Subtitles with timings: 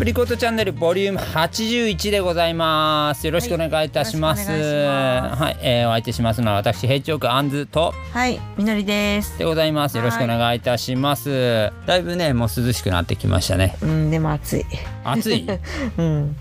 [0.00, 3.26] プリコットチャンネルボリューム81でございます。
[3.26, 9.36] よろしくお願いいたします、はいいはい、えーお相手しますのは私ヘッジオークアンズとはい、みのりです。
[9.36, 9.98] でございます。
[9.98, 11.70] よろしくお願いいたします。
[11.84, 13.76] だいぶねもう涼しくなってきましたね。
[13.82, 14.64] うん、でも暑い。
[15.04, 15.46] 暑い？
[15.98, 16.34] うん。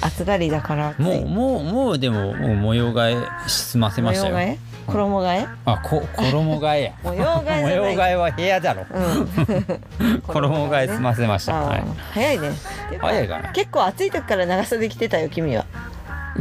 [0.00, 0.94] 暑がりだから。
[0.98, 4.56] もうもうもうでももう模様替え済ませましたよ
[4.86, 5.46] 衣替え？
[5.64, 6.92] あこ衣替えや。
[7.04, 8.86] 模様替え模様替えは部屋だろ。
[8.90, 10.20] うん。
[10.26, 12.52] 衣替え済ませました、早いね。
[13.00, 13.48] 早いかな。
[13.50, 15.64] 結構暑い時から長袖着てたよ、君は。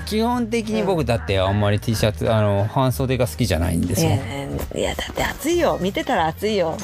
[0.05, 4.11] 基本的に僕だってあんまり T シャツあの半袖が好きじゃないんですよ。
[4.75, 5.77] いや、だって暑いよ。
[5.79, 6.77] 見てたら暑いよ。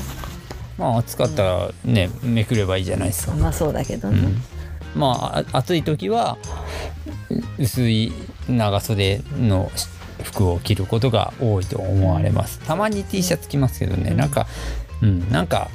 [0.78, 3.34] まあ暑かったらねめくればいいじゃないですか。
[3.34, 4.18] まあそうだけどね。
[4.18, 4.44] うん。
[4.96, 6.38] まああ暑い時は
[7.60, 8.14] 薄い
[8.50, 9.70] 長袖の
[10.22, 12.60] 服を着ることが多いと思われます。
[12.60, 14.48] たまに T シャツ着ますけどね、なんか
[15.02, 15.70] うんなんか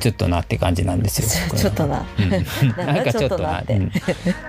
[0.00, 1.28] ちょっとなって感じなんですよ。
[1.58, 2.04] ちょっとな。
[2.18, 2.30] うん。
[2.86, 3.62] なんかかちょっとな。
[3.68, 3.90] うん。
[3.90, 3.98] ち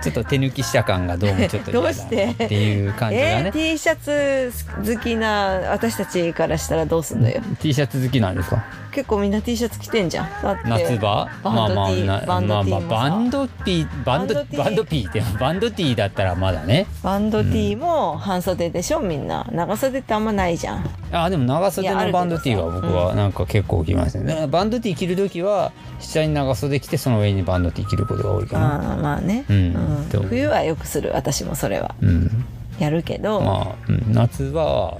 [0.08, 4.52] ょっと手抜きした感がどうもちょっと嫌だどうしてっていう感じが えー、ね、T シャツ
[4.84, 8.64] 好きな私たちからしたらどうすんのよ？T シャツ好きなんですか？
[8.92, 10.28] 結構みんな T シャツ着てんじゃん。
[10.64, 11.28] 夏場？
[11.42, 16.86] バンド T まあまあバンド T まあまあバンド T バンドバンド T バンド P ってバンド T だったらまだね。
[17.02, 19.00] バンド T も半袖でしょ？
[19.00, 19.46] みんな。
[19.52, 20.90] 長袖ってあんまないじゃん。
[21.12, 28.90] あでも長袖のバンド T は僕はなんか結構着ますね、バンド T 着る時は下に長袖着てその上にバンド T 着ることが多いかな。
[28.90, 30.08] ああまあね、うん。
[30.08, 31.94] でも冬はよくする私もそれは。
[32.00, 32.44] うん。
[32.78, 34.12] やるけど、まあ、うん。
[34.12, 34.98] 夏場は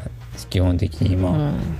[0.51, 1.79] 基本的にまあ、うん。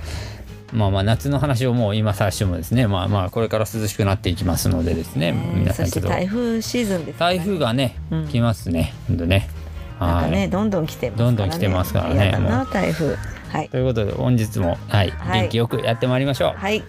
[0.73, 2.87] まあまあ夏の話をもう今最初もですね。
[2.87, 6.09] まあまあこれから涼しくなっていきますのでですね、皆さんちょっと。
[6.09, 8.27] 台風シーズンですから台風がね、うん。
[8.27, 8.93] 来ますね。
[9.07, 9.49] ほんとね。
[9.99, 10.49] なんかね、はい。
[10.49, 11.31] どんどん来てますからね。
[11.31, 12.37] どんどん来てますからね。
[12.71, 13.15] 台風。
[13.49, 13.69] はい。
[13.69, 15.41] ということで本日もはい、はい。
[15.41, 16.59] 元気よくやってまいりましょう。
[16.59, 16.83] はい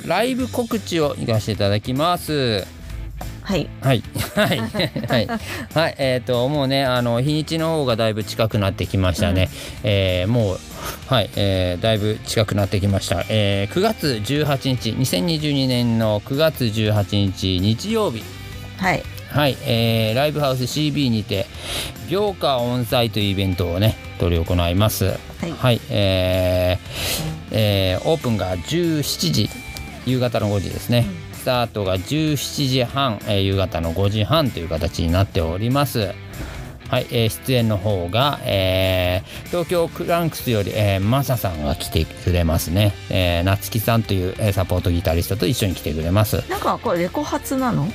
[0.00, 2.66] ライブ告知を行かせていただきます。
[3.42, 3.68] はい。
[3.82, 4.02] はい。
[4.34, 4.58] はい。
[4.58, 5.28] はい。
[5.74, 5.94] はい。
[5.98, 9.50] えっ、ともうねあの日にちの方がだいぶ近くなってきましたね、
[9.82, 10.58] えーもう
[11.08, 18.22] はい、えーだいぶ近くなってきました、えー9月18日2022年の9月18日日曜日。
[18.78, 19.02] はい。
[19.30, 21.46] はい、えーライブハウス CB にて
[22.08, 25.18] 秒歌音祭というイベントをね執り行います。
[25.60, 25.80] はい。
[25.90, 29.50] えーえーオープンが17時
[30.06, 36.12] 夕方の5時ですね、スタートが17時半、えー夕方の5時半という形になっております。
[36.88, 46.42] はい、えー出演の方が、えー東京クランクスより、えーマサさんが来てくれますね、えー夏木さんという、えーサポートギタリストと一緒に来てくれます。
[46.48, 47.88] なんかこれレコ発なの？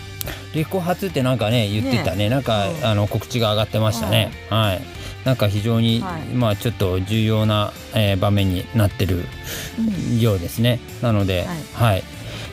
[0.54, 2.30] レコ発ってなんかね言ってたね。
[2.30, 2.86] なんか、うん。
[2.86, 4.82] あの告知が上がってましたね、はい
[5.26, 6.22] なんか非常に、はい。
[6.34, 9.26] まあちょっと重要な、えー場面になってる
[10.20, 10.80] ようですね。
[11.02, 12.04] なのではい、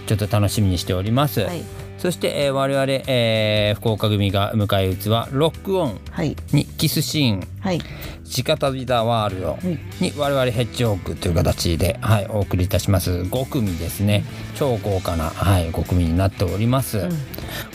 [0.07, 1.63] ちょっと楽しみにしております、はい。
[1.99, 6.37] そして、えー我々、えー福岡組が迎え撃つはロックオンはい。
[6.53, 7.49] にキスシーン。
[7.61, 7.81] はい
[8.27, 13.11] 直旅ザワールドはいに我々ヘッジホークという形で、はい、お送りいたします。
[13.11, 14.25] 5組ですね。
[14.55, 17.11] 超豪華な、はい、5組になっております、うん。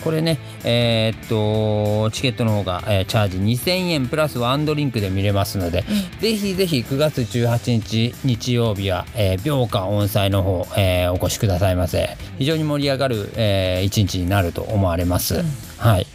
[0.03, 5.83] これねえーっとチケットの方が、えーチャージ2000円プラスワンドリンクで見れますので、
[6.19, 12.17] ぜひぜひ9月18日日曜日は、えー、秒歌音祭の方、えーお越しくださいませ。
[12.37, 15.43] 非常に盛り上がる、えー一日になると思われます、
[15.81, 16.05] はい。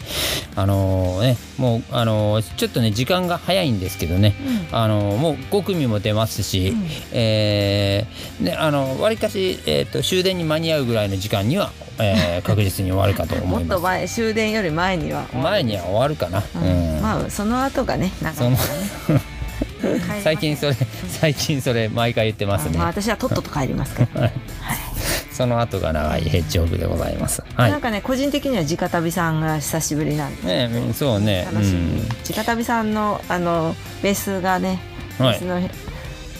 [0.54, 4.34] あのーねもうあのーちょっとね時間が早いんですけどね、
[4.70, 6.72] あのーもう5組も出ますし、
[7.12, 13.76] えーねあのわりかし、えー、と終電に間に合うぐらいの時間には、えー 確実に終わるかと思もいます。
[13.76, 16.96] っと前終電より前には前には終わるかな、うん。
[16.96, 17.02] うん。
[17.02, 20.20] まあその後がね長そのいからね。
[20.22, 20.76] 最近それ
[21.08, 24.32] 最近それ毎回言ってますね、まあ私はとっとと帰りますから はい
[25.36, 27.42] その後が長いヘッジホークでございます。
[27.54, 27.70] はい。
[27.70, 30.68] なんかね個人的には直旅さんが久しぶりなんで。
[30.68, 31.46] ねそうね。
[31.52, 32.00] 楽しみ、
[32.34, 34.80] 直旅さんのあのベースがね
[35.18, 35.36] ベはい。
[35.36, 35.60] ースの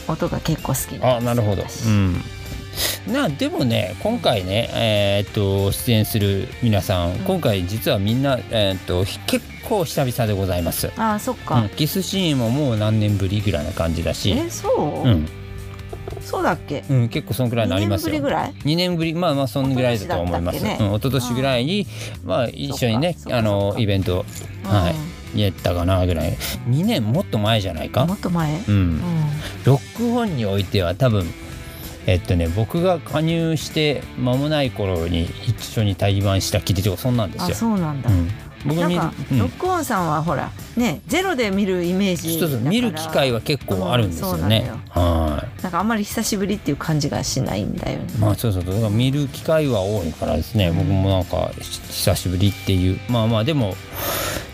[0.09, 1.63] 音が結構好きうん、なんですあなるほど。
[1.63, 2.23] うん。
[3.13, 14.31] なでもね今回ねえーっと出演する皆さん、今回実はみんな、えーっと結構久々でございます、ああそっうんか、キスシーンももう何年ぶりぐらいな感じだし。
[14.33, 15.29] えそう、うん、
[16.27, 16.85] そうだっけ？
[16.91, 18.15] うん、結構そんくらいになりますよ。
[18.17, 20.59] 2年ぶりぐらい？2年ぶりまあまあそんぐらいだと思います。
[20.59, 20.79] 一昨年ね。
[20.81, 21.87] うん、一昨年ぐらいに
[22.25, 24.25] まあ一緒にねあのイベント
[24.65, 24.93] は
[25.35, 26.37] いやったかなぐらい。
[26.69, 28.05] 2年もっと前じゃないか？
[28.05, 28.75] もっと前、うん。
[28.75, 29.01] うん。
[29.65, 31.25] ロックオンにおいては多分
[32.07, 38.31] えっとね僕が加入して間もない頃に一緒に対バンしたきりとかそんなんですあよ、そうなんだ、うん、
[38.75, 39.39] なんか、うん。
[39.39, 42.71] ロックオンさんはほらねゼロで見るイメージそうそうだから。
[42.71, 44.71] 見る機会は結構あるんですよね。
[44.91, 45.63] はい。
[45.63, 48.07] なんかあんまり久しぶりっていう感じがしないんだよね。
[48.19, 52.99] まあそうそうだから見る機会は多いからですね、僕もなんかひ久しぶりっていう。
[53.09, 53.75] まあまあでも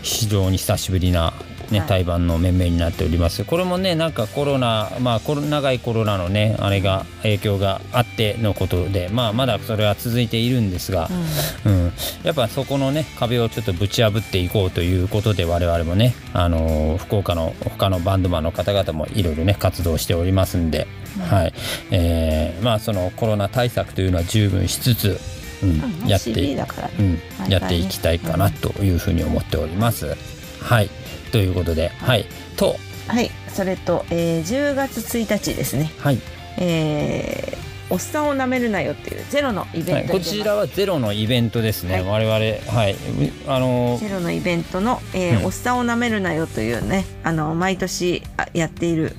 [0.01, 1.33] 非常に久しぶりな、
[1.73, 1.87] ねはい。
[1.89, 3.43] 対バンの面々になっております。
[3.43, 11.09] これもねなんかコロナまあコロ長いコロナのねあれが影響があってのことでまあまだそれは続いているんですが、
[11.65, 11.91] うん、
[12.23, 20.87] やっぱそこのね壁をちょっとぶち破っていこうということで我々もね、あのー福岡の他のバンドマンの方々もいろいろね活動しておりますんで、
[21.29, 21.53] はい。
[21.91, 25.19] えーまあそのコロナ対策というのは十分しつつ、
[25.63, 26.31] うんうんやって。
[26.31, 27.19] うん
[27.49, 30.15] やっていきたいかなというふうに思っております。
[30.61, 30.89] はい
[31.33, 32.27] ということで、はい、
[32.57, 32.75] と、
[33.07, 35.91] はい、それと、えー、10月1日ですね。
[35.97, 36.19] はい。
[36.59, 42.27] えー、おっさんを舐めるなよっていうゼロのイベントはい、こちらはゼロのイベントですね、はい。
[42.27, 42.95] 我々はい。
[43.47, 43.99] あのー。
[43.99, 45.45] ゼロのイベントの、えーうん。
[45.45, 49.15] おっさんを舐めるなよというねあの毎年あやっている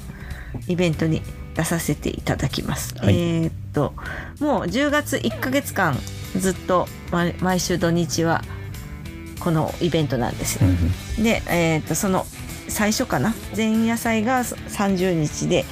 [0.69, 1.21] イベントに
[1.57, 2.95] 出させていただきます。
[2.97, 3.19] はい。
[3.19, 3.93] えーっと
[4.39, 5.99] もう10月1ヶ月間
[6.39, 8.45] ずっと毎毎週土日は
[9.45, 10.69] このイベントなんですよ。
[11.23, 12.25] で、えーっとその
[12.69, 13.35] 最初かな？
[13.55, 15.67] 前夜祭が30日で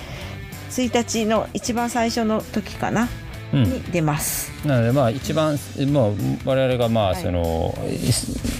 [0.70, 3.08] 1日の一番最初の時かな？
[3.54, 3.64] うん。
[3.64, 4.52] に出ます。
[4.66, 5.58] なのでまあ一番
[5.90, 7.22] もう我々がまあはい。
[7.22, 7.74] その、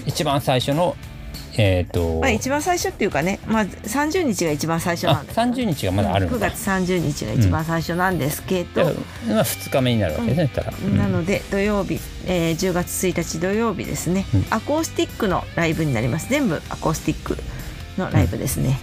[0.07, 0.97] 一番最初の
[1.59, 5.39] えっ、と、まあ一番最初っていうかね、まあ30日が一番最初あなんです。
[5.39, 8.95] 30日がまだあるの9か、月30日が一番最初なんですけど、で
[9.29, 10.51] まあ2日目になるわけですね、
[10.87, 10.97] うん。
[10.97, 14.47] なので土曜日、えー10月1日土曜日ですね、うん。
[14.51, 16.29] アコースティックのライブになります。
[16.29, 17.37] 全部アコースティック
[17.99, 18.79] のライブですね、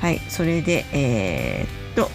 [0.00, 0.20] はい。
[0.28, 2.10] それでえーっと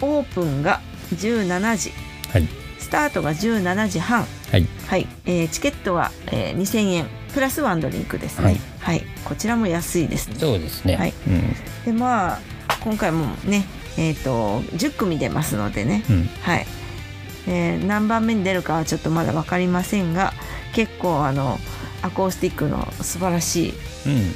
[0.00, 0.80] オープンが
[1.14, 1.92] 17時。
[2.32, 2.48] はい。
[2.78, 4.26] スタートが17時半。
[4.50, 4.66] はい。
[4.86, 7.06] はい、えーチケットは、えー2000円。
[7.32, 8.44] プラスワンドリンクですね。
[8.44, 10.34] はい、はい、こちらも安いですね。
[10.38, 11.14] そうですね、はい。
[11.86, 12.40] でまあ
[12.80, 13.64] 今回もね
[13.96, 16.04] えーっと10組出ますのでね。
[16.10, 16.26] うんうん。
[16.42, 16.66] はい、
[17.46, 20.32] えー何番目に出るかはちょっとまだ分かりませんが
[20.74, 21.58] 結構あの
[22.02, 23.74] アコースティックの素晴らしい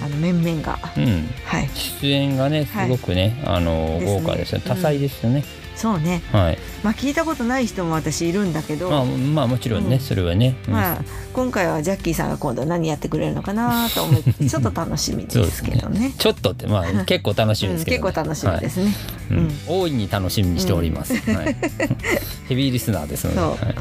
[0.03, 1.03] あの面々が、うん。
[1.03, 1.69] うんはい。
[1.75, 4.21] 出演がねすごくね、あのですね。
[4.21, 4.61] 豪華ですよ。
[4.65, 5.45] うん多彩ですよね、
[5.77, 6.23] そうね。
[6.33, 6.59] はい。
[6.83, 10.01] まあ聞いたことない人も私いるんだけど、まあまあもちろんね、うん。
[10.01, 10.73] それはね、うん。
[10.73, 10.99] まあ
[11.35, 16.15] 今回はジャッキーさんが今度何やってくれるのかなと思ってちょっと楽しみですけどね。
[16.19, 18.87] ちょっとってまあ結構楽しみですけど、うん結構楽しみですね。
[19.31, 19.39] はい。
[19.39, 19.51] うん。
[19.67, 21.57] 大いに楽しみにしております、はい、
[22.49, 23.75] ヘビーリスナーですので、はい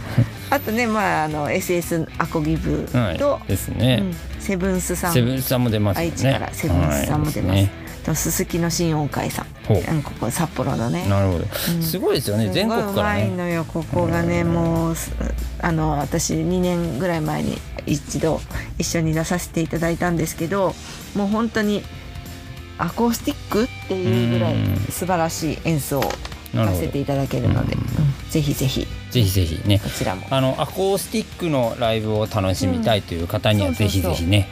[0.49, 3.17] あとねまああの SS アコギブはい。
[3.17, 4.41] と、ですね、うん。
[4.41, 5.13] セブンスさん。
[5.13, 6.11] セブンスさんも出ますよね。
[6.11, 7.84] 愛知からセブンスさんも出ます。
[8.05, 9.45] はいとすすきの新音会さん、
[10.03, 11.07] ここ札幌のね。
[11.09, 11.81] なるほど、うん。
[11.81, 12.49] すごいですよね。
[12.49, 14.43] 全国からすごいのよここがね。
[14.43, 15.11] もうす
[15.59, 17.57] あの私2年ぐらい前に
[17.87, 18.39] 一度
[18.77, 20.75] 一緒に出させていただいたんですけど
[21.15, 21.83] もう本当に
[22.77, 24.77] アコースティックっていうぐらいうん。
[24.91, 26.03] 素晴らしい演奏を
[26.53, 28.29] させていただけるので、うんうん。
[28.29, 28.85] ぜひぜひ。
[29.09, 29.79] ぜひぜひね。
[29.79, 30.27] こちらも。
[30.29, 34.47] あのアコースティックのライブを楽しみたいという方にはうんぜひぜひね、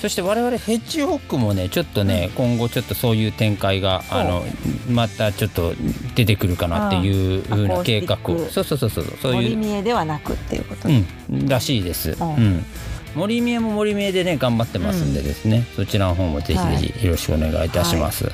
[0.00, 4.42] そして我々ヘッジホックもねちょっとね、今後ちょっとそういう展開があの
[4.90, 5.74] またちょっと
[6.14, 8.18] 出てくるかなっていうふうな計画
[8.50, 9.56] そうそうそうそうそういう。
[9.56, 10.88] 森見えではなくっていうこと。
[10.88, 12.16] で、うん、らしいです。
[12.18, 12.34] うん。
[12.34, 12.64] うん。
[13.14, 18.30] 森見えも森見えでね頑張ってますんでですね、そちらの方もぜひぜひよろしくお願いいたします。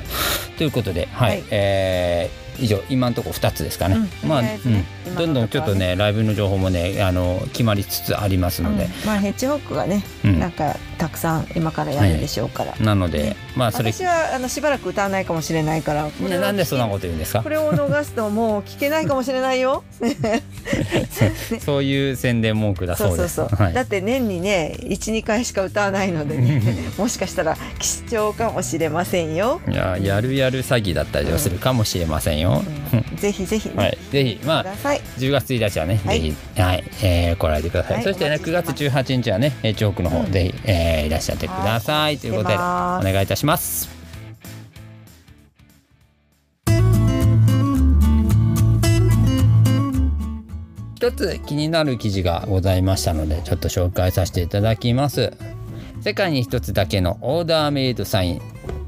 [0.57, 1.43] ということで、はい、はい。
[1.51, 3.97] えー以上今のところ2つですかね。
[4.23, 4.59] うんまあ、ね
[5.05, 8.91] うん、どんどんちょっとねライブの情報もねあの決まりつつありますので、うん。
[9.05, 10.39] まあヘッジホックがね、うん。
[10.39, 17.43] なんかたくさん今からやるでしょうから、なので、まあそれ私はあのしばらく歌わないかもしれないからなんでそんなこと言うんですか？
[17.43, 17.49] こ。
[17.49, 19.83] れを逃すともう聞けないかもしれないよ。
[21.63, 23.35] そういう宣伝文句だそそううです。
[23.35, 23.63] そうそう。
[23.63, 26.61] はいだって年にね一二回しか歌わないのでね、
[26.97, 29.61] もしかしたら貴重かもしれませんよ。
[29.69, 32.63] いややるやる詐欺だったりはするかもしれませんよ。
[32.93, 35.01] うんぜひぜひね、 はい、ぜひまあください。
[35.17, 37.93] 10月1日はね、はいぜひ、はい、えー来られてください。
[37.95, 42.01] はいそしてね、9お待ちしてます月18日はね、えーチョークの方、うんぜひ、えーいらっしゃってください。
[42.01, 43.89] はいということで、お願いいたします。
[50.95, 55.31] 一つ気になる記事がございましたので、ちょっと紹介させていただきます。
[56.01, 58.41] 世界に一つだけのオーダーメイドサイン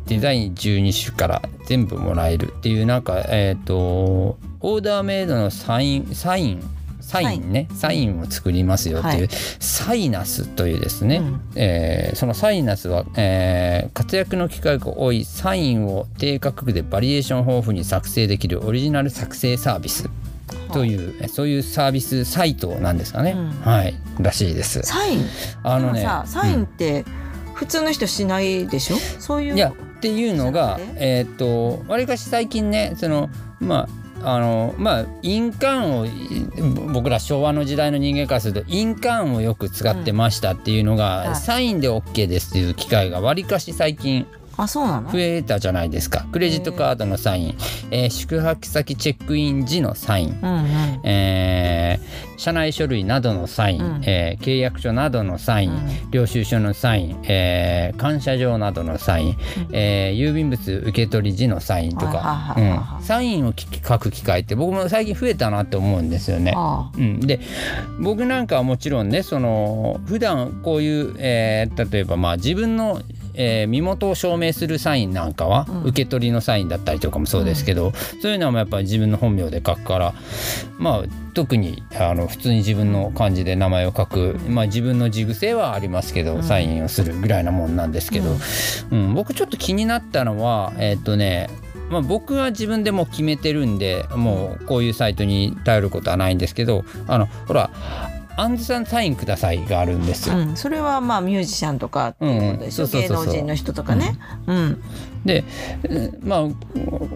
[0.10, 6.64] デザイン12種から全部もらえるっていうなんかえっ、とオーダーメイドのサインサイン
[7.10, 8.20] サインねサイン。
[8.22, 9.30] を作りますよっていう、はい。
[9.60, 11.42] サイナスというですね、うん。
[11.56, 20.10] えーそのサイナスは、えー活躍の機会が多いサインを低価格でバリエーション豊富に作成できるオリジナル作成サービス
[20.74, 23.50] というそういうサービスサイトなんですかね、うん。
[23.62, 23.96] はい。
[24.20, 24.82] らしいです。
[24.84, 25.26] サイン？
[25.64, 27.06] あのねサインって
[27.54, 28.98] 普通の人しないでしょ？
[29.20, 33.90] そういういやっていうのがえーっとわりかし最近ねそのまあ
[34.22, 41.36] あのまあ印鑑をぼ僕ら昭和の時代の人間からすると印鑑をよく使ってましたっていうのが、はい。
[41.36, 44.28] サインで OK ですっていう機会がわりかし最近
[44.62, 45.12] あそうなの？
[45.12, 46.26] 増えたじゃないですか。
[46.32, 47.58] クレジットカードのサイン、
[47.92, 51.00] えー宿泊先チェックイン時のサイン、うんうん。
[51.04, 54.02] えー社内書類などのサイン、うん。
[54.06, 56.12] えー契約書などのサイン、うん。
[56.12, 59.38] 領収書のサイン、えー感謝状などのサイン、
[59.72, 62.56] えー郵便物受け取り時のサインとか。
[62.58, 63.04] うん。
[63.04, 66.54] サインを書く機会って僕も最近増えたなって思うんですよね。
[66.56, 66.92] あ。
[66.98, 67.40] うん、で
[68.00, 73.02] 僕なんかはもちろんねその普段こういう、えー例えばまあ自分の、
[73.42, 75.84] えー身元を証明するサインなんかは、うん。
[75.84, 80.14] 受け取りのサインだったりとかもそうですけど、そういうのはやっぱり自分の本名で書くから
[80.78, 81.04] まあ
[81.34, 86.44] 特にあの普通に自分の漢字で名前を書く、まあ、自分の字癖はありますけど、うん。
[86.44, 88.36] サインをするぐらいなもんなんですけど、
[88.92, 89.14] うん。
[89.14, 91.50] 僕ちょっと気になったのはえーっとね
[91.90, 97.72] まあ、僕は自分でもう決めてるんでもうこういうサイトに頼ることはないんですけどあのほら
[98.40, 100.36] 「アンズさんサインください」があるんですよ。
[100.36, 100.56] あうん。
[100.56, 102.86] それはまあミュージシャンとかっていうことでしょ。
[102.86, 104.18] う芸能人の人とかね。
[104.48, 104.84] うん。
[105.26, 105.44] で
[105.88, 106.20] うん。
[106.24, 106.42] まあ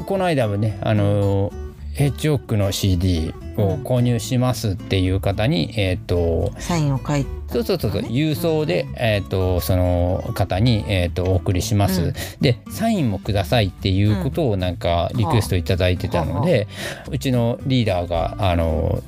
[0.06, 1.52] この間もねあの
[1.94, 8.02] ヘッジホックの CD を購入しますっていう方に、えっ、とサインを書いそうそうそうそう。
[8.02, 12.14] ね郵送で、えー、とその方に、えー、とお送りします、うん。
[12.42, 16.68] でサインもくださいっていうことをなんかリクエストいただいてたので、
[17.12, 19.04] うちのリーダーがあの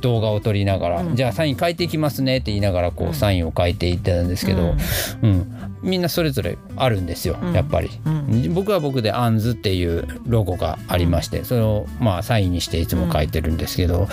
[0.00, 1.16] 動画を撮りながら、うん。
[1.16, 3.14] じゃあサイン書いていきますねって言いながらこう、うん。
[3.14, 4.74] サインを書いていったんですけど、
[5.22, 5.56] うん。
[5.82, 7.52] みんなそれぞれあるんですよ、うん。
[7.52, 7.90] やっぱり。
[8.04, 8.54] うん。
[8.54, 14.08] 僕は僕で「アンズ」っていうロゴがありまして、それをまあサインにしていつも書いてるんですけど、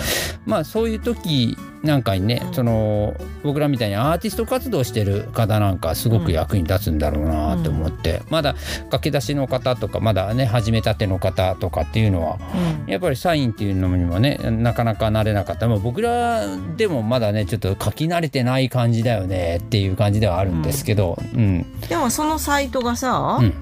[0.46, 2.54] まあそういう時なんかにね、うん。
[2.54, 8.54] その僕らみたいにアーティスト活動してる方なんかすごく役に立つんだろうなと思って、まだ
[8.90, 12.38] 駆け出しの方とかまだね始めたての方とかっていうのは
[12.86, 12.90] うん。
[12.90, 21.66] やっぱりサインっていうのにもねなかなか慣れなかった、まあ、僕らでもまだねちょっと書き慣れてない感じだよねっていう感じではあるんですけど、うん。
[21.88, 23.54] でもそのサイトがさうん。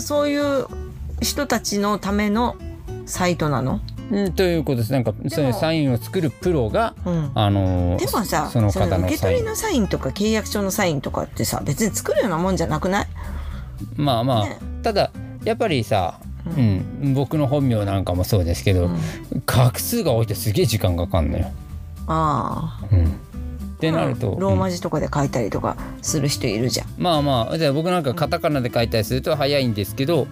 [0.00, 0.66] そういう
[1.20, 2.56] 人たちのための
[3.06, 3.80] サイトなの？
[4.10, 4.92] うん、ということです。
[4.92, 7.30] なんかそういうサインを作るプロがうん。
[7.34, 9.04] あのーでもさその方のサイン。
[9.04, 13.06] 受け取りのサインとか契約書のサインとかってさ別に作るようなもんじゃなくない？
[13.96, 14.58] まあまあ、ね。
[14.82, 15.10] ただ
[15.44, 18.98] やっぱりさ、ううん僕の本名なんかもそうですけど、うん。
[19.46, 21.50] 画数が多いとすげえ時間かかんのよ。
[22.06, 22.86] ああ。
[22.90, 23.08] うん、っ
[23.78, 26.86] てなると、ローマうん字とかで書いたりとかする人いるじゃん。
[26.96, 30.26] まあまあじゃあ僕なんかカタカナで書いたりすると早いんですけど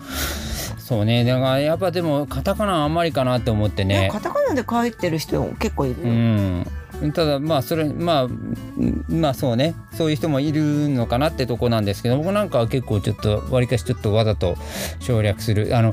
[0.87, 1.25] そうね。
[1.25, 4.13] だからやっぱでもカタカナあんまりかなって思ってでねも。
[4.13, 6.67] カタカナで書いてる人結構いるうよ、ん。
[7.13, 9.75] ただまあそれまあうんまあそうね。
[9.95, 14.57] そういう人もいるのかなってとこなんですけど僕なんかは結構ちょっとわりかしちょっとわざと
[15.01, 15.77] 省略する。
[15.77, 15.93] あの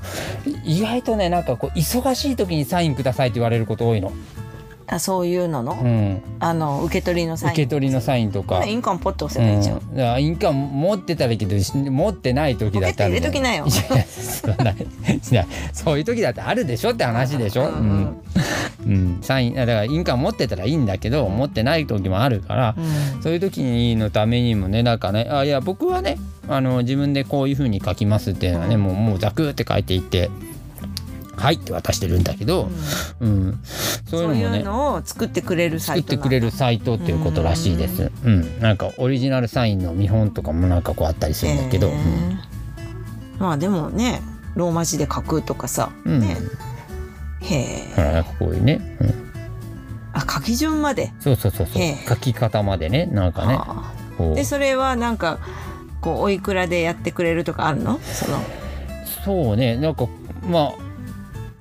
[0.64, 4.14] 意外とねなんかこう忙しい時にサインくださいって言われること多いの、
[4.88, 8.64] あそういうのの、うん、あの受け取りのサイン受け取りのサインとか。
[8.66, 11.56] 印鑑ポッと押うん、せばいいじゃん、だから印鑑持ってたらいいけど
[11.92, 13.66] 持ってない時だったら入れときなよ。
[13.66, 14.76] いやそんない
[15.32, 17.74] やそういう時だってあるでしょって話でしょ、ううん。
[18.02, 18.22] ん
[18.86, 23.22] うん、サインだから印鑑持ってたらいいんだけど持ってない時もあるから、うん。
[23.22, 30.30] そういう時のためにもねなんかねあいや僕はねあの自分でこういう風に書きますっていうのはね、もうもうザクって書いていって
[31.36, 32.70] 「はい」って渡してるんだけど、
[33.20, 33.60] うん。
[34.06, 38.12] そういうそういうのもねのを作ってくれるサ作ってイトくれるサイトっていうことらしいです。
[38.24, 42.38] うん、なんかオリジナルサインの見本とかもなんかこうあったりするんだけど、へー。
[43.40, 44.22] まあでもね
[44.56, 46.20] ローマ字で書くとかさ、うん。
[46.20, 46.38] ね。
[47.42, 49.14] へえなんかこういうね、うん、
[50.14, 51.12] あ書き順まで。
[51.20, 51.82] そうそうそうそう。
[52.08, 53.60] 書き方までねなんかね。
[54.36, 55.40] でそれはなんか
[56.00, 58.00] こうおいくらでやってくれるとかあるの？
[58.04, 58.40] その。
[59.26, 59.76] そうね。
[59.76, 60.08] なんか
[60.48, 60.74] まあ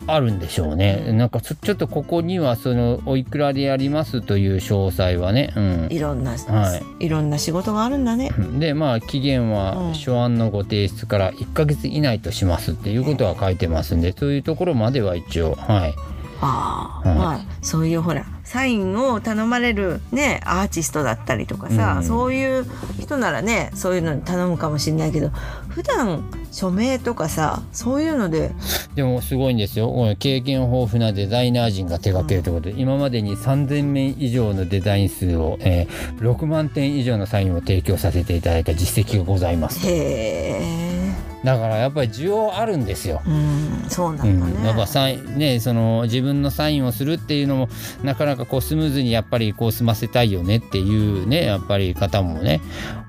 [0.06, 1.12] あるんでしょうね。
[1.12, 5.88] なんかちょっとここにはそのおいくらでやりますという詳細はね、うん。
[5.90, 7.08] いろんな、、はい。
[7.08, 8.30] ろんな仕事があるんだね。
[8.58, 9.52] でまあ期限うん。
[9.52, 15.54] は書案のご提出から1ヶ月以内としますっていうことは書いてますんでそういうところまでは一応。
[15.54, 15.94] はい。
[16.40, 17.18] ああ、はい。
[17.18, 22.04] まあそういうほらサインを頼まれるねアーティストだったりとかさ、うん。
[22.04, 22.66] そういう
[23.00, 25.30] 人ならねそういうのに頼むかもしれないけど
[25.68, 28.52] 普段署名とかさそういうので。
[28.94, 29.90] でもすごいんですよ。
[30.18, 39.86] 経験豊富なデザイナー陣が手掛けるということで、今までに3,000名以上のデザイン数を、えー6万点以上のサインを提供させていただいた実績がございます。
[39.86, 41.01] へえ
[41.44, 43.20] だからやっぱり需要あるんですよ。
[43.26, 44.40] うんそうなうん。
[44.40, 47.68] だね、ん、やっぱサインねその自分のサインをするっていうのも
[48.02, 52.60] なかなかこうスムーズにやっぱりこう済ませたいよねっていうねやっぱり方もね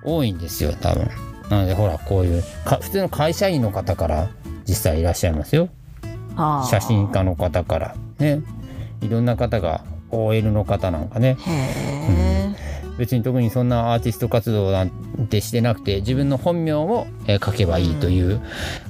[0.04, 1.10] 多いんですよ多分。
[1.50, 4.30] なのでほらこういうか普通の会社員の方から
[4.68, 5.70] 実際いらっしゃいますよ。
[6.70, 8.42] 写真家の方からね。
[9.02, 11.38] いろんな方が OL の方なんかね。
[11.42, 12.43] へえ、
[12.98, 14.90] 別に特にそんなアーティスト活動なん
[15.28, 18.42] てしてなくて自分の本名をえー書けばいいという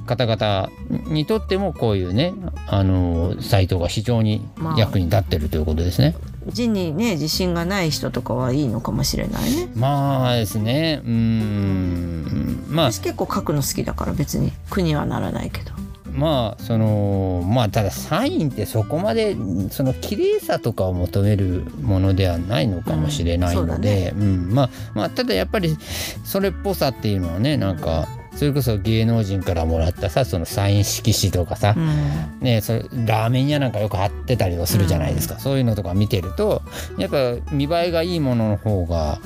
[0.06, 0.70] 方々
[1.08, 2.34] にとってもこういうね
[2.68, 4.46] あのーサイトが非常に
[4.76, 6.14] 役に立ってるということですね。
[6.46, 9.68] 字にね自信がない人とかはいいのかもしれないね。
[9.74, 11.00] まあですね。
[11.04, 12.66] うーん。
[12.68, 12.92] まあ。
[12.92, 15.72] 私結構書くの好きだから別に苦にはならないけど
[16.14, 19.36] まあそのまあただサインってそこまで
[19.70, 25.76] その綺麗さとかを求めるものではないのかもしれないので、うんまあまあただやっぱり
[26.24, 28.06] それっぽさっていうのはねなんか
[28.36, 32.40] それこそ芸能人からもらったさそのサイン色紙とかさ、うん。
[32.40, 36.62] ね、それラーメン屋なんかよく貼ってたりはするじゃないですか、そういうのとか見てると
[36.98, 39.20] やっぱ見栄えがいいものの方が、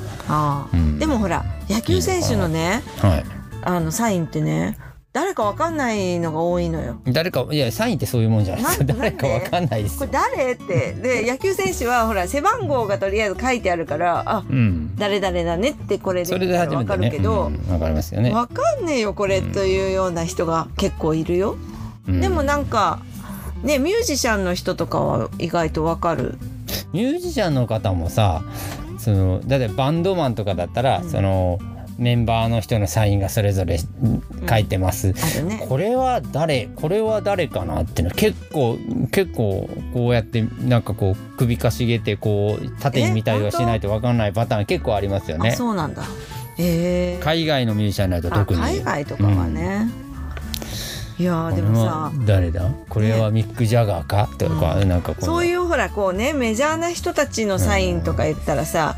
[0.73, 0.99] うん。
[0.99, 3.25] でもほら野球選手のねはい、
[3.63, 4.77] あのサインってね
[5.21, 7.01] 誰かわかんないのが多いのよ。
[7.09, 10.93] 誰かいやサインってそういうもんじゃないですかな誰かわかんないですこれ誰って？
[10.93, 14.95] で野球選手はほら背番号がとりあえず書いてあるからあうん。
[14.95, 21.57] 誰々だねってこれでわかるけど、うんわかりますよね、わかんねえよこれというような人が結構いるよ。
[22.07, 22.21] うん。
[22.21, 23.01] でもなんか
[23.65, 26.39] ねミュージシャンの人とかは意外とわかる。
[26.93, 28.45] ミュージシャンの方もさ
[28.99, 31.11] そのだってバンドマンとかだったら、うん。
[31.11, 31.59] その
[31.99, 33.79] メンバーの人のサインがそれぞれ
[34.49, 35.67] 書いてます、あるね。
[35.69, 38.79] これは誰これは誰かなっていうの結構
[39.11, 46.05] 結構こうやってなんかこう首かしげてこう縦に見たりはしないと分かんないパターン結構ありますよあねそうなんだ。
[46.57, 47.21] へえ。
[47.21, 49.91] 海外のミュージシャンになるとあ特に海外とかはね。
[51.19, 52.13] いやーでもさは。
[52.27, 52.71] 誰だ？
[52.89, 58.95] これはミック・ジャガーか、とか、うなんかこそういうほらこうねメジャーな人たちのサインとか言ったらさ、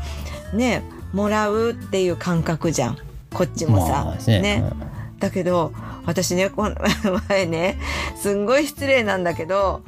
[0.53, 2.97] ねもらうっていう感覚じゃん。
[3.33, 4.41] こっちもさ、まあね。
[4.41, 4.63] ね。
[5.19, 5.71] だけど
[6.05, 6.75] 私ねこの
[7.29, 7.77] 前ね
[8.15, 9.83] すんごい失礼なんだけど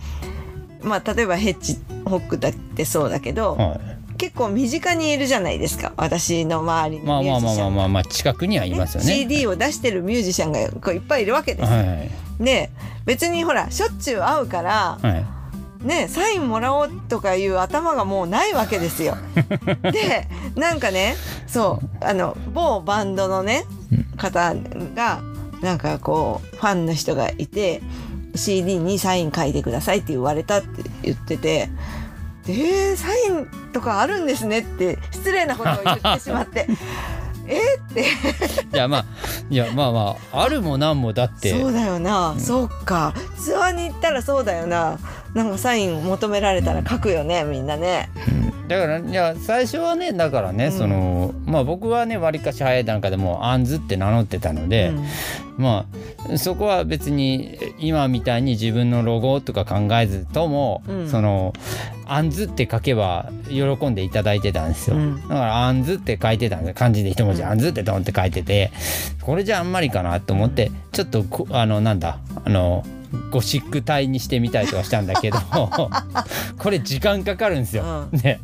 [0.84, 3.80] まあ例えばヘッジホックだってそうだけど、うんはい。
[4.16, 5.92] 結構身近にいるじゃないですか。
[5.98, 9.12] 私の周りにまあまあまあまあまあまあ近くにはいますよね。
[9.12, 11.70] CD を出してるミュージシャンがこういっぱいいるわけです。
[11.72, 12.72] はいはいで
[13.06, 15.26] 別にほらしょっちゅう会うからはい
[15.84, 19.18] ねサインもらおうとかいう頭がもうないわけですよ。
[19.92, 21.16] でなんかね
[21.48, 23.66] そうあの某バンドのね
[24.18, 24.54] 方
[24.96, 25.22] が
[25.62, 27.82] なんかこうファンの人がいて
[28.36, 31.70] CD にサイン書いてくださいって言われたって言ってて。
[32.46, 36.68] でえー、サインとかあるんですねって失礼なことを言ってしまって。
[37.48, 38.02] えーって。
[38.74, 39.06] いやまあ
[39.50, 41.52] いやまあまああるもなんもだって。
[41.58, 43.14] そうだよな、そうか。
[43.38, 45.00] ツアーに行ったらそうだよな
[45.34, 48.10] なんかサイン求められたら書くよねみんなね。
[48.68, 50.72] だからいや最初はねだからね、うん。
[50.72, 54.94] そのまあ僕はねわりかし早い段階でもうアンズって名乗ってたので、
[55.58, 55.86] ま
[56.32, 61.10] あそこは別に今みたいに自分のロゴとか考えずとも、うん。
[61.10, 61.54] その
[62.06, 65.22] アンズって書けば喜んでいただいてたんですよ、うん。
[65.22, 67.50] だからアンズって書いてたんで漢字で一文字、うん。
[67.50, 68.72] アンズってドンって書いてて
[69.22, 72.86] これじゃあんまりかなと思ってちょっとこあのなんだあの
[73.34, 75.40] ゴシック体にしてみたりとかしたんだけど
[76.60, 77.84] これ時間かかるんですよ。
[78.12, 78.20] うん。
[78.20, 78.40] ね。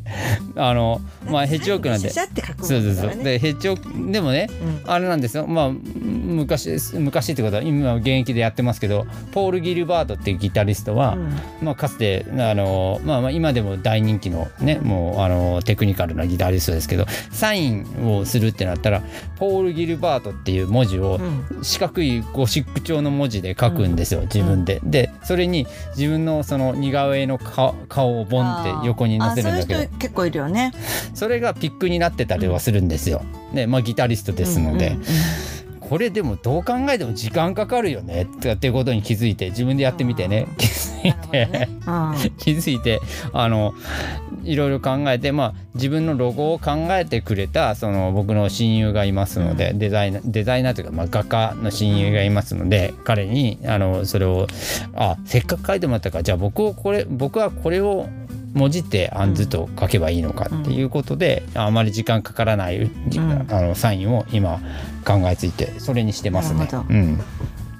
[0.55, 0.99] あの
[1.29, 2.09] まあヘッジホックなんで。
[2.09, 3.23] シャシャって書くもんそうそうそう。
[3.23, 4.49] でヘッジホックでもね
[4.85, 4.91] うん。
[4.91, 5.45] あれなんですよ。
[5.45, 11.17] まあ昔昔ってことは今現役でやってますけどポール・ギルバートっていうギタリストは、
[11.61, 19.03] まあ、かつてあの、まあ、まあ今でも大人気のねもうあのテクニカルなギタリストですけどサインをするってなったら
[19.37, 21.59] ポール・ギルバートっていう文字をうん。
[21.61, 24.78] 四角いゴシック調の文字で書くんですよ、自分で。
[24.83, 30.73] でそれに自分のその似顔絵の顔顔をボンって横に載せるんだけどあーあそういう人結構いるよね
[31.13, 33.21] それがピックになってたりはするんですよ。
[33.53, 34.87] でまあギタリストですので。
[34.87, 35.05] うんうんうん
[35.89, 38.23] これでもどう考えても時間かかるよね。
[38.23, 40.47] っていうことに気づいて自分でやってみてね。
[40.57, 41.67] 気づいて、
[42.37, 42.99] 気づいて
[43.33, 43.73] あの
[44.43, 54.45] いろいろ考えてまあ自分のロゴを考えてくれたその僕の親友がいますので、デザイナーデザイナーというか、まあ、画家の親友がいますので、彼にあのそれを
[54.93, 58.07] あせっかく書いてもらったからじゃあ僕をこれ僕はこれを
[58.53, 63.31] 文字ってアンズと書けばいいのかっていうことで、あまり時間かからない、じん。
[63.49, 64.59] あのサインを今
[65.05, 66.59] 考えついてそれにしてますね。
[66.59, 66.83] なるほ。
[66.83, 66.85] ど。
[66.89, 67.17] うん、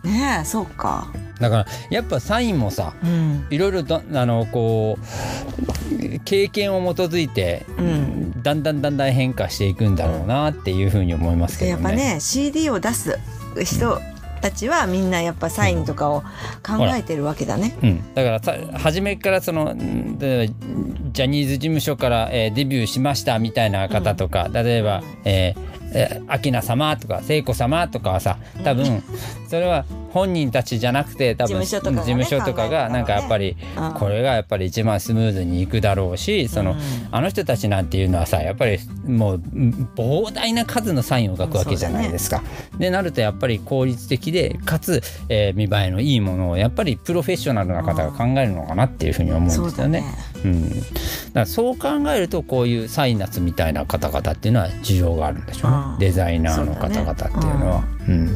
[0.03, 1.11] ねえそうか。
[1.39, 3.47] だからやっぱサインもさうん。
[3.49, 8.41] いろいろとあのこう経験を基づいて、うん。
[8.41, 11.77] だんだんだんだん変化していくんだろうなっていうふうに思いますけどね。
[11.77, 13.17] でやっぱね CD を出す
[13.63, 13.99] 人
[14.39, 16.21] たちはみんなやっぱサインとかを
[16.65, 17.77] 考えてるわけだね。
[17.83, 29.03] うん、だからさ初めからそのジャニーズ事務所から、えーデビューしましたみたいな方とか、例えば、えーえー、明菜様とか聖子様とかはさ多分
[29.47, 33.93] それは本人たちじゃなくて多分事務所とかがなんかやっぱりうん。
[33.93, 36.77] これがやっぱり一番スムーズにいくだろうしその、うん。
[37.11, 42.43] あの人たちなんていうのはさやっぱりもううん膨大な数のサインを書くわけじゃないですか。
[42.77, 50.03] でなるとやっぱり効率的でかつ、えー見栄えのいいものをやっぱりプロフェッショナルな方が考えるのかなっていうふうに思うんですよね。
[50.43, 50.51] ね。
[50.51, 50.89] うん、だか
[51.33, 57.83] らそう考えるとこういうサイナスみたいな方々っていうのは需要があるんでしょうデザイナーの方々っていうのは。
[58.07, 58.29] うん。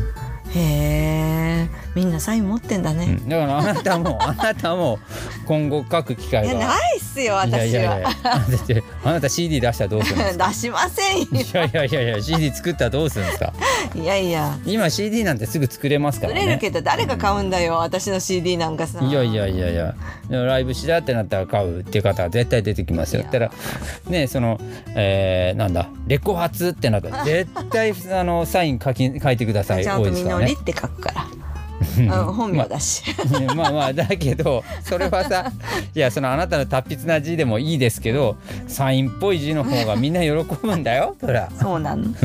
[0.55, 3.17] へえ、みんなサイン持ってんだね。
[3.21, 3.29] うん。
[3.29, 4.99] だからあなたもあなたも
[5.45, 6.75] 今後書く機会が
[7.21, 8.13] いやないっすよいや私いやいやは。
[8.23, 10.47] だってあなた CD 出したらどうするんですか？
[10.49, 11.27] 出しませんよ。
[11.31, 13.53] いやいやいやいや CD 作ったらどうするんですか？
[13.95, 14.57] いやいや。
[14.65, 18.99] 今 CD なんてすぐ作れますからね売れるけど誰が買うんだよ私の CD なんかさ。
[19.03, 19.95] いやいやいやいや
[20.29, 23.21] ライブしだってなったら買うっていう方は絶対出てきますよ。
[23.23, 23.51] ったら
[24.07, 24.59] ねその、
[24.95, 25.89] えーなんだ？
[26.07, 30.41] レコ発ってなったら絶対あのサイン書き書いてください ちゃんとみ多いですからね。
[30.43, 31.25] のりって書くから。
[32.09, 33.03] あ本名だし。
[33.39, 35.51] ねまあまあだけどそれはさ
[35.95, 41.49] いやそのあなたの達筆な字でもいいですけどサインっぽい字の方がみんな喜ぶんだよそりゃ。
[41.59, 42.03] そうなの。
[42.03, 42.15] うんへ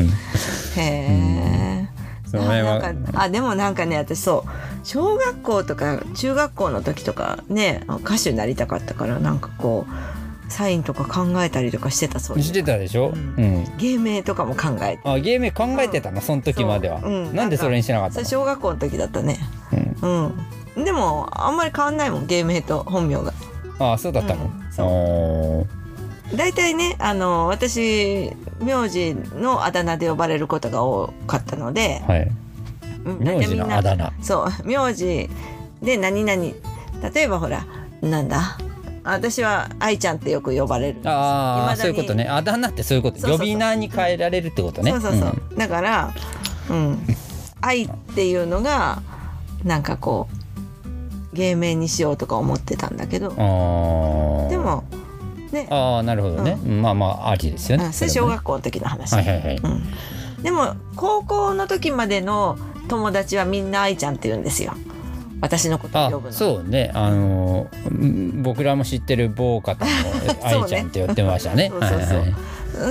[0.76, 1.88] え。
[2.30, 4.50] その辺はあなんかあでもなんかね私そう
[4.84, 10.17] 小学校とか中学校の時とかね歌手になりたかったからなんかこう
[10.48, 13.62] サインとか考えたりとかしてたそうしてたでしょ、ううん。
[13.62, 16.20] ん芸名とかも考えてあゲーム考えてたの？
[16.20, 17.10] その時までは、そう。
[17.10, 18.24] うんなんでそれにしなかったの？
[18.24, 19.38] 小学校の時だったね。
[20.02, 20.34] うん。
[20.76, 20.84] うん。
[20.84, 23.32] でもあんまり変わんないもん芸名と本名が。
[23.78, 24.72] あそうだったの、うん。
[24.72, 25.66] そ
[26.32, 26.36] う。
[26.36, 32.02] 大体ねあの私名字のあだ名で呼ばれることが多かったので。
[32.06, 32.30] はい。
[33.04, 33.18] うん。
[33.18, 34.12] 名字のあだ名。
[34.22, 34.66] そう。
[34.66, 35.28] 名字
[35.82, 36.42] で何々。
[37.14, 37.64] 例えばほら
[38.00, 38.58] なんだ？
[39.12, 42.26] 私は愛ちゃんってよく呼ばれるんですああそういうことね。
[42.28, 43.26] あだ名ってそういうこと。
[43.26, 44.90] 呼び名に変えられるってことね。
[44.92, 46.14] そうそうそう、だから
[46.70, 46.98] うん。
[47.60, 49.02] 愛っていうのが
[49.64, 50.28] なんかこ
[51.32, 53.30] う芸名にしようとか思ってたんだけど。
[53.30, 54.84] でも
[55.52, 55.66] ね。
[55.70, 57.86] ああなるほどね、まあまあありですよね。
[57.86, 59.68] うんそれ小学校の時の話、はいはいはい、う
[60.40, 64.74] ん、でも高校の時までの友達はみんな愛ちゃんって言うんですよ
[65.40, 66.32] 私のことをあ呼ぶの。
[66.32, 66.90] そうね。
[66.94, 69.90] あのー僕らも知ってる某方も
[70.42, 71.70] 愛ちゃんって呼ってましたね。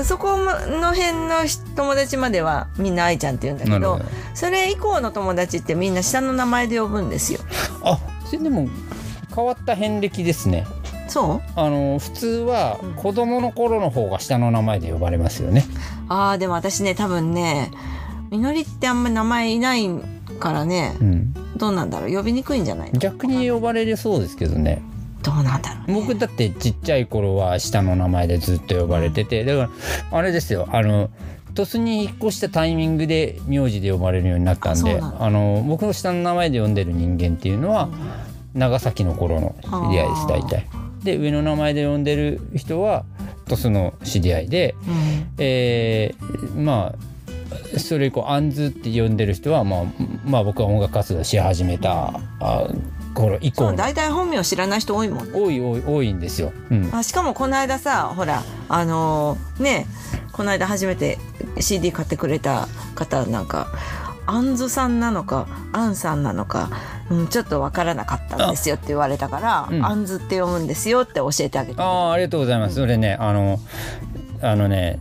[0.04, 1.36] そこの辺の
[1.76, 4.02] 友達まではみんな愛ちゃんって言うんだけど
[4.34, 7.40] それ以降の友達ってみんな下の名前で呼ぶんですよ。
[7.84, 8.68] あそれでも
[9.34, 10.66] 変わった遍歴ですね。
[11.08, 11.42] そう？
[11.56, 12.94] あの普通はうん。
[12.96, 15.66] 子供の頃の方が下の名前で呼ばれますよね。
[16.10, 17.72] あーでも私ね多分ね
[18.30, 19.90] みのりってあんまり名前いない
[20.38, 22.14] からねうん、どうなんだろう？
[22.14, 23.00] 呼びにくいんじゃないの？
[23.00, 24.82] 逆に呼ばれるそうですけどね。
[25.24, 29.72] どうなんだろう、ね、僕だってちっちゃい頃は下の名前でずっと呼ばれてて、だか
[30.12, 30.68] らあれですよ。
[30.72, 31.10] あの
[31.54, 37.90] 鳥栖に引っ越したタイミングで名字で呼ばれるようになったんであの僕の下の名前で呼んでる人間っていうのは
[38.54, 40.68] 長崎の頃の知り合いです大体。
[41.04, 43.06] で上の名前で呼んでる人は
[43.48, 45.34] 鳥栖の知り合いで、うん。
[45.40, 47.17] えーまあ
[47.78, 49.84] それ以降アンズって呼んでる人は、まあ、
[50.26, 52.68] まあ僕は音楽活動し始めたあ
[53.14, 53.74] 頃以降。
[53.74, 55.32] 大体本名知らない人多いもんね。
[55.34, 56.52] 多い多い多いんですよ。
[56.70, 59.88] うん、あしかもこの間さほらあのーね
[60.32, 61.18] この間初めて
[61.60, 63.72] CD 買ってくれた方なんか
[64.28, 66.70] アンズさんなのかアンさんなのか、
[67.10, 69.84] うん、ちょっとわからなかったんですよって言われたから、うん。
[69.86, 71.82] アンズって読むんですよって教えてあげて。
[71.82, 72.76] ああありがとうございます。
[72.76, 73.60] それねあの
[74.42, 75.00] あのね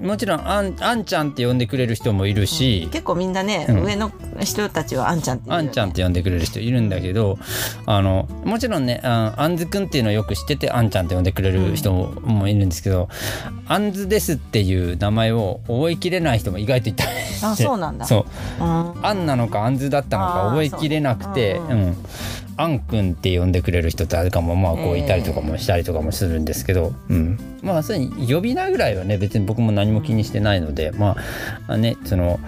[0.00, 3.84] もちろんあんあんちゃんって呼んでくれる人もいるし、結構みんなね、うん。
[3.84, 5.56] 上の人たちはあんちゃんってね。
[5.56, 7.38] あんちゃんって呼んでくれる人いるんだけど
[7.86, 13.08] あのもちろんねああんずくんっていうのをよく知っててあんちゃんって呼んでくれる人もいるんですけど、
[13.66, 17.04] あんずですっていう名前を覚えきれない人も意外といた
[17.42, 18.06] あそうなんだ。
[18.06, 18.26] そ
[18.60, 18.62] う。
[18.62, 19.06] うん。
[19.06, 21.96] あんなのかあんずだったのか覚えきれなくてそうううんん
[22.56, 31.16] あんくんって呼んでくれる人とかもまあこういたりとかもしたりとかもするんですけど、うん、まあそうに呼び名ぐらいはね別に僕も何も気にしてないので、ま
[31.66, 32.40] あねその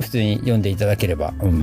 [0.00, 1.62] 普通に読んでいただければ、うん。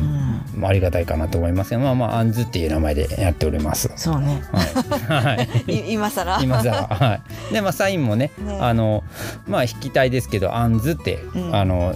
[0.62, 3.92] あありがたいかなと思いますがまあまああんずっていう名前でやっております。
[3.96, 4.42] そうね。
[4.52, 5.74] はい、はい。
[5.74, 6.40] い 今更。
[6.42, 7.20] 今さらは
[7.52, 7.54] い。
[7.54, 8.58] でまあサインもねね。
[8.60, 9.04] あの
[9.48, 11.56] まあ筆記体ですけど「あんず」って、うん。
[11.56, 11.96] あの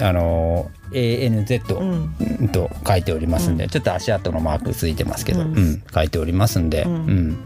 [0.00, 2.48] あの ANZ、うんうん。
[2.48, 6.96] と書いておりますんで、ちょっと足跡のマークついてますけど、ううんん書いておりますんで、ううん。
[7.30, 7.44] ん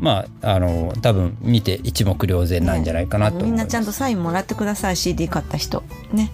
[0.00, 3.50] まああの多分見て一目瞭然なんじゃないかなと思います。
[3.52, 5.82] みんなちゃんとサインもらってください CD 買った人。
[6.12, 6.30] ね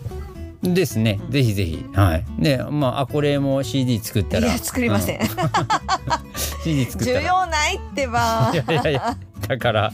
[0.63, 1.31] ですね、うん。
[1.31, 1.85] ぜひぜひ。
[1.95, 2.25] はい。
[2.39, 4.49] でまああこれも CD 作ったら。
[4.49, 5.21] いや作りません、う
[6.63, 7.21] CD 作ったら。
[7.21, 8.51] 需要ないってば。
[8.53, 9.17] いやいやいや
[9.49, 9.93] だから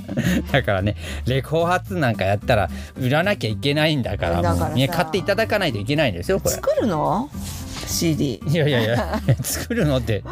[0.53, 0.97] だからね。
[1.27, 4.79] レコ発なんかやったら売らなきゃいけないんだからもう。
[4.79, 6.55] いや買っていただかないといけないんですよこれ。
[6.57, 7.31] 作るの？
[7.87, 10.23] CD いやいやいや作るのって。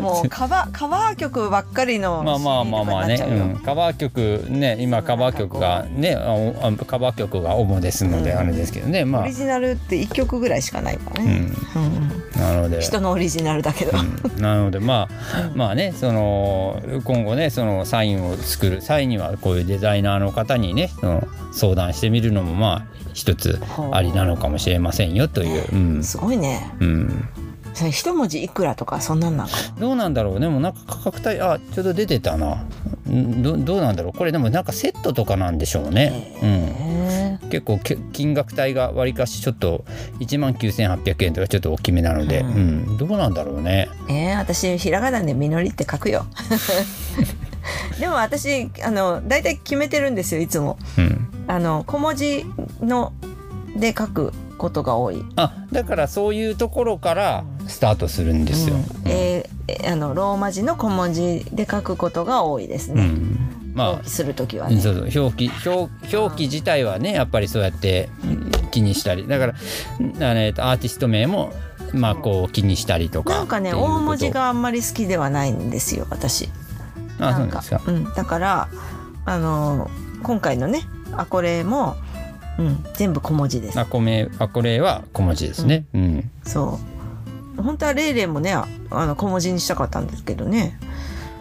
[0.00, 6.14] もうカバーカバー曲ばっかりのまあまあまあまあね、うん、カバー曲ね今カバー曲がね
[6.86, 8.38] カバー曲が主ですのでうん。
[8.38, 9.22] あれですけどね、まあ。
[9.22, 11.82] オリジナルって一曲ぐらいしかないからね、うん。
[11.82, 14.40] うんなので人のオリジナルだけど、うん。
[14.40, 15.56] なのでまあうん。
[15.56, 23.60] まあねその今後ねそのサインを作る際にはこういうデザイナーの方にねその相談してみるのもまあ一つ
[23.92, 26.04] ありなのかもしれませんよという、うん。
[26.04, 26.72] すごいね。
[26.80, 26.97] うん、
[27.74, 29.20] それ一文字いくらとかそん。
[29.20, 29.36] なん。
[29.36, 29.46] なん。
[29.48, 30.14] かどうなん。
[30.14, 30.72] だろうでもなん。
[30.72, 32.64] か価格帯あちょっと出てたな
[33.06, 33.96] どどうなん。
[33.96, 34.64] だろうこれでもなん。
[34.64, 35.58] かセットとかなん。
[35.58, 36.38] でしょうね。
[36.42, 37.48] うん。
[37.50, 37.78] 結構
[38.12, 39.84] 金額帯がわりかしちょっと
[40.18, 42.96] 1万9800円とかちょっと大きめなので、ううん。
[42.98, 43.34] どうなん。
[43.34, 43.88] だろうね。
[44.08, 46.26] ええー、私ひらがなで「みのり」って書くよ
[48.00, 50.14] でも私あの大体決めてるん。
[50.14, 52.44] ですよいつもうん、あの小文字
[52.80, 53.12] の
[53.76, 55.24] で書くことが多い。
[55.36, 58.76] あだからそういうところからスタートするんですよ。
[58.76, 58.82] うん。
[59.06, 63.72] えーえあのローマ字の小文字で書くことが多いですね、うん。
[63.74, 64.80] ま表記する時はあ、ね。
[64.80, 65.24] そうそう。
[65.24, 68.08] 表記表表記自体はねやっぱりそうやって
[68.70, 69.26] 気にしたり。
[69.26, 71.52] だからあのえっとアーティスト名も
[71.92, 76.48] まあこう気にしたりとかなんかね大文字があんまり好きではないんですよ私。
[77.18, 77.62] あそうなんか。
[77.86, 78.68] うん、だから
[79.26, 79.90] あの
[80.22, 81.96] 今回のねあこれも、
[82.58, 83.78] うん、全部小文字です。
[83.78, 85.84] あこめあこれは小文字ですね。
[85.94, 86.30] うん。
[86.44, 86.78] そ
[87.58, 87.62] う。
[87.62, 90.78] 本当はレイレイもねああの小文字にしたかったんですけどね、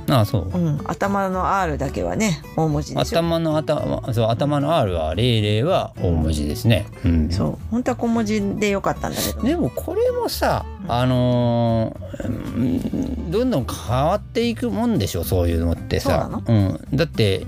[0.10, 0.52] あそう。
[0.54, 0.58] う。
[0.58, 3.20] ん、頭の R だけはね大文字でしょ。
[3.20, 6.88] 頭の頭そう頭の R は00は大文字ですね。
[7.04, 7.30] うん。
[7.30, 7.58] そう。
[7.72, 9.42] 本当は小文字でよかったんだけど。
[9.42, 16.30] ねでもこれもさあのーうんどんどん変わっていくもんでしょそういうのってさ。
[16.48, 17.46] うん、だって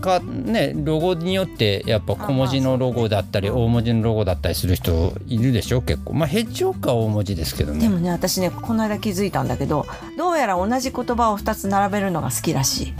[0.00, 5.82] かねロゴによってやっぱ小文字のロゴだったり大文字のロゴだったりする人いるでしょ？
[5.82, 6.14] 結構。
[6.14, 12.94] まあヘッジホックは大文字ですけどねでもね私ねこの間気づいたんだけどどうやら同じ言葉を2つ並べるのが好きらし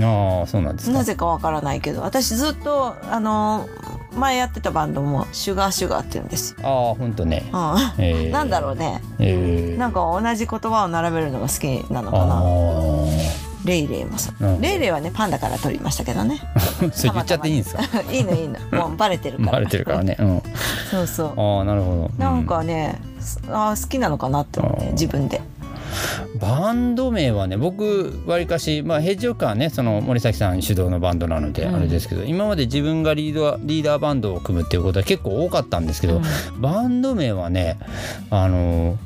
[0.00, 3.66] ああそうなんですなぜかわからないけど私ずっとあの
[4.14, 7.44] 前やってたバンドもシュガーシュガーって言うんですよ、ああほんとね。
[7.52, 7.58] うん。
[8.02, 8.30] えー。
[8.32, 9.02] なんだろうね。
[9.18, 9.78] えー。
[9.78, 12.36] なんか同じ言葉を並べるのが好きなのかあな。
[12.38, 12.42] あ
[13.66, 14.60] レイレイもさうん。
[14.60, 16.40] レイレイはねパンダから取りましたけどね。
[16.94, 17.82] それ言っちゃっていいんですか？
[18.10, 18.58] いいのいいの。
[18.72, 19.52] もうバレてるから。
[19.52, 20.16] バレてるからね。
[20.18, 20.42] うん。
[20.90, 21.40] そうそう。
[21.40, 22.24] ああなるほど。
[22.24, 22.98] なんかね、
[23.50, 25.40] あー好きなのかなって思って自分で。
[26.40, 31.76] バンド名はね僕わりかし、まあ、ヘッジホックはねその森崎さん主導のバンドなのでうん。
[31.76, 36.20] あれですけど、今まで自分がリーダーリーダーバンドを組むっていうことは結構多かったんですけど、
[36.58, 37.78] バンド名はね
[38.30, 38.98] あの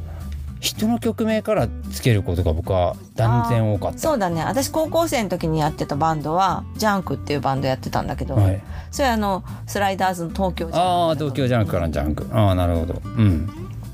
[0.60, 3.98] 人の曲名からつけることが僕は断然多かった。
[3.98, 4.44] そうだね。
[4.44, 12.26] 私高校生の時にやってたバンドはジャンクっていうバンドやってたんだけど、はい、それあのスライダーズの東京ジャンクああ東京ジャンクからジャンク。
[12.32, 13.00] ああなるほど。
[13.04, 13.50] うん。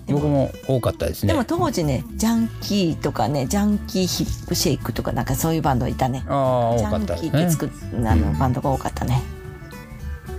[0.09, 1.33] 僕も多かったですね。
[1.33, 6.25] でも当時ねジャンキーとかねジャンキーヒップシェイクとかなんかそういうバンドいたね。
[6.29, 7.31] ああジャン多かったですね。
[7.31, 7.71] キーって作っ
[8.09, 9.23] あのバンドが多かったね。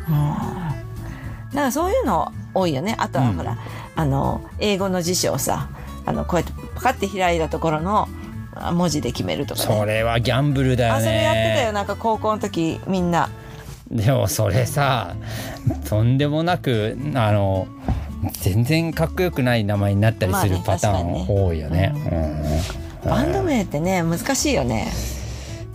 [0.10, 0.14] うん。
[0.14, 2.96] だからそういうの多いよね。
[2.98, 3.36] あとはうん。
[3.36, 3.58] ほら、
[3.96, 5.70] あの英語の辞書をさ
[6.08, 8.08] あのこうやってパカって開いたところの
[8.56, 9.66] あ文字で決めるとかね。
[9.78, 11.00] それはギャンブルだよね。
[11.00, 11.74] あそれやってたよ。
[11.74, 13.30] なんか高校の時みんな。
[13.92, 15.16] でもそれさ
[15.88, 17.68] とんでもなくあの
[18.42, 21.94] 全然かっこよくない名前になったりするパターン多いよね。
[23.04, 23.10] うん。
[23.10, 24.92] バンド名ってね難しいよね。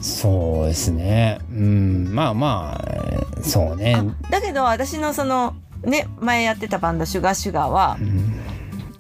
[0.01, 1.41] そうですね。
[1.51, 2.09] うん。
[2.15, 3.97] まあまあえーそうね。
[4.31, 8.35] だけど私のそのね前やってたバンドシュガーシュガーはうん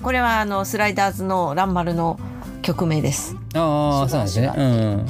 [0.03, 2.19] これはあのスライダーズのランマルの
[2.63, 3.37] 曲名です。
[3.55, 4.51] ああそうなんですね。
[4.55, 4.63] シう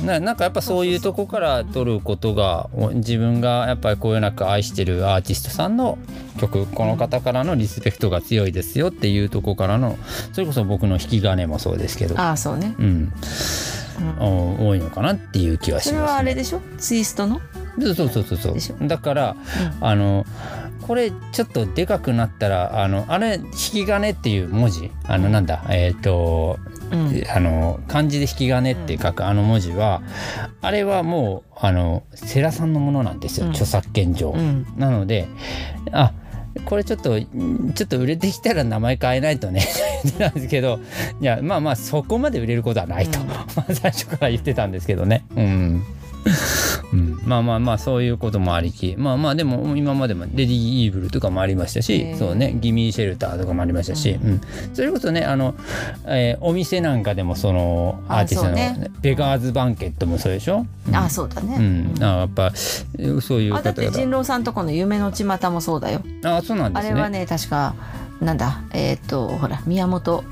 [0.02, 5.98] んななんかやっぱそういうとこから取ることがお自分がやっぱりこういうなく愛してるアーティストさんの
[6.38, 9.98] 曲この方からのリスペクトが強いですよっていうとこからの
[10.32, 12.18] それこそ僕の引き金もそうですけど。
[12.18, 14.18] ああそうね、うん、うん。
[14.18, 15.98] お多いのかなっていう気はします、ね。
[15.98, 16.60] それはあれでしょ？
[16.78, 17.40] ツイストの？
[17.80, 18.88] そうそうそうそう。
[18.88, 19.36] だから
[19.80, 20.26] あの
[20.82, 24.90] これちょっとでかくなったらあのあれ引き金っていう文字？
[25.04, 25.64] あのなんだ？
[25.70, 26.58] えっ、と
[26.90, 27.22] うん。
[27.34, 30.02] あの漢字で引き金って書くあの文字は
[30.60, 33.52] あれはもうあの世良さんのものなんですよ、うん。
[33.52, 34.30] 著作権上。
[34.30, 34.66] うん。
[34.76, 35.28] なので
[35.92, 36.12] あ
[36.66, 39.66] これちょっとんちょっと売れてきたら名前変えないとね
[40.18, 40.80] なんですけど
[41.20, 43.26] いやまあまあそこまで売れることはないと、うん。
[43.28, 45.24] まあ最初から言ってたんですけどね。
[45.34, 45.84] うん
[46.92, 47.20] うん。
[47.24, 48.94] まあまあまあそういうこともありき。
[48.98, 52.56] まあまあでも今までもレディー・イーブルとかもありましたしそうね。
[52.60, 54.40] ギミー・シェルターとかもありましたし、うん。
[54.74, 55.54] それこそねあの、
[56.06, 58.90] えーお店なんかでもそのあアーティストの、ね。
[59.00, 60.96] ベガーズ・バンケットもそうでしょ、うん。
[60.96, 66.02] あそうだね、うん、あやっぱそういうあだって人狼さんとこの夢の巷もそうだよ。
[66.24, 66.90] あそうなんですね。
[66.92, 67.74] あれはね確か
[68.20, 70.24] なんだえーっとほら宮本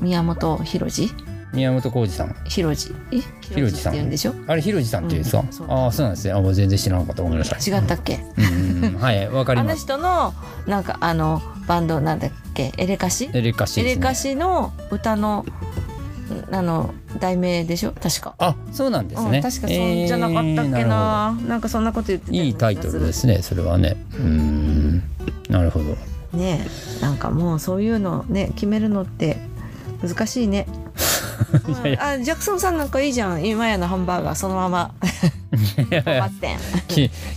[0.00, 1.12] 宮本浩次
[1.52, 2.34] 宮本浩二さん。
[2.44, 3.20] 浩次え？
[3.54, 3.92] 浩次さん。
[3.92, 4.34] って言うんでしょ？
[4.46, 5.24] あれひろじさんっていうん。
[5.24, 5.66] ですか、う。
[5.66, 6.34] んああそうなんですね。
[6.34, 7.22] あもう全然知らなかった。
[7.22, 7.60] ごめんなさい。
[7.60, 9.00] 違ったっけ、うんうんうん。
[9.00, 10.32] はいわかりあのます人の
[10.66, 12.72] なんかあのバンドなんだっけ？
[12.76, 13.30] エレカシ？
[13.32, 13.94] エレカシね。
[13.94, 15.44] レカシの歌の
[16.52, 17.92] あの題名でしょ？
[17.92, 18.34] 確か。
[18.38, 19.68] あそうなんですね、うん、確かそう
[20.06, 23.96] じゃなかったっけえーな,、なんかそんなこと言っていいタイトルですねそれはね。
[24.14, 25.02] うん。
[25.48, 25.96] なるほど。
[26.32, 26.64] ね
[27.00, 29.38] えなんかもうそういうのね決めるのって
[30.00, 30.66] 難しいね。
[31.98, 33.44] あジャクソンさんなんかいいじゃん。
[33.44, 34.94] 今やのハンバーガーそのまま。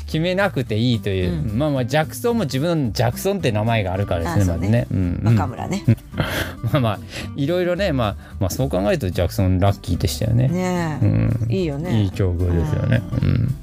[0.06, 4.98] 決めなくていいという、うまあまあジャクソンも自分のジャクソンって名前があるからですねまずね、うん。
[4.98, 5.84] うん中村ね。
[6.72, 7.00] まあまあ
[7.36, 10.48] いろいろね、まあ、まあそう考えるとジャクソンラッキーでしたよね。
[10.48, 11.48] ねえ、うん。
[11.50, 12.04] いいよね。
[12.04, 13.56] いい境遇ですよね、うん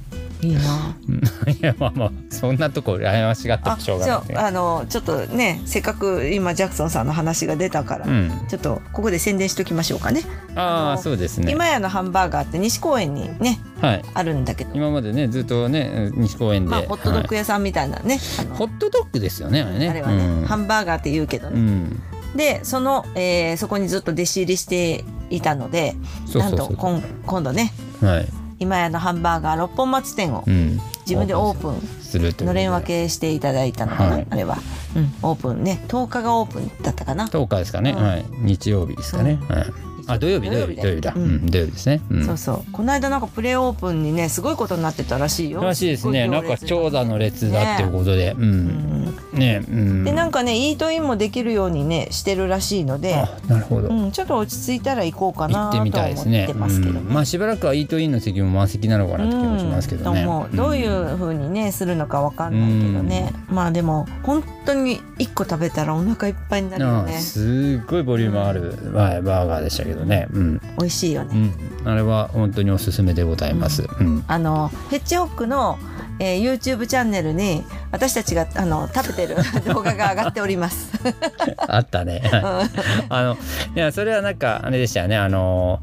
[0.43, 0.61] いいな。
[1.53, 8.31] いやまあまあそんなとこ羨ましがってあもしょうがないあのちょっとねせっかく今ジャクソンさんの話が出たから、うん。
[8.49, 10.23] ちょっとここで宣伝しときましょうかね。
[10.55, 11.53] ああそうですね。
[11.53, 14.05] 今やのハンバーガーって西公園にねはい。
[14.15, 18.47] あるんだけど、今までねずっとね西公園で、まあホットドッグ屋さんみたいなね、はい。
[18.53, 19.89] ホットドッグですよねあれね。
[19.89, 20.45] あれはね、うん。
[20.45, 21.61] ハンバーガーって言うけどね。
[21.61, 22.03] うん。
[22.37, 25.95] でその、えーそこにずっと弟子入りしていたので
[26.35, 28.29] なんと今今度ねはい、
[28.61, 32.49] 今やのハンバーガー六本松店をうん、自分でオープンするという。
[32.49, 34.27] のれん分けしていただいたのかな、はい。
[34.31, 34.59] あれは、
[34.95, 35.83] うん、オープンね。
[35.89, 38.05] 10日がオープンだったかな、10日ですかね、うん。
[38.05, 38.25] はい。
[38.43, 39.53] 日曜日ですかね、う。
[39.53, 41.47] んはいあ土曜日土曜日土曜日だ、うん。
[41.47, 42.27] 土曜日ですね、うん。
[42.27, 42.73] そうそう。
[42.73, 45.63] この間なんかプレオープンにねすごいことになってたらしいよ。
[45.63, 46.29] らしいですね。
[46.29, 49.15] なんか長蛇の列だっていうとことで、うん。
[49.33, 49.39] うん。
[49.39, 49.63] ね。
[49.69, 50.05] うん。
[50.05, 56.47] でなんかねイートインもできるようにねしてるらしいので、あなるほど、うん、ちょっと落ち着いたら行こうか行ってみなとは思ったいですね。
[56.47, 57.01] てますけどね。
[57.01, 57.13] うん。
[57.13, 73.87] まあしばらくはイートインの席も満席なのかなって気もしますけどね、うどういう風にねするのかわかんないけどね、まあでも本当に一個食べたらお腹いっぱいになるよあねすっごいボリュームあるはいバーガーでしたけどね、うん美味しいよね、うん、あれは本当におすすめでございます。
[74.01, 75.79] うん、あのヘッジホックの、
[76.19, 79.37] えー YouTube チャンネルに私たちがあの食べてる
[79.67, 80.91] 動画が上がっております。
[81.57, 82.23] あったね。
[83.09, 83.37] あの
[83.75, 85.17] いやそれはなんかあれでしたよね。
[85.17, 85.81] あの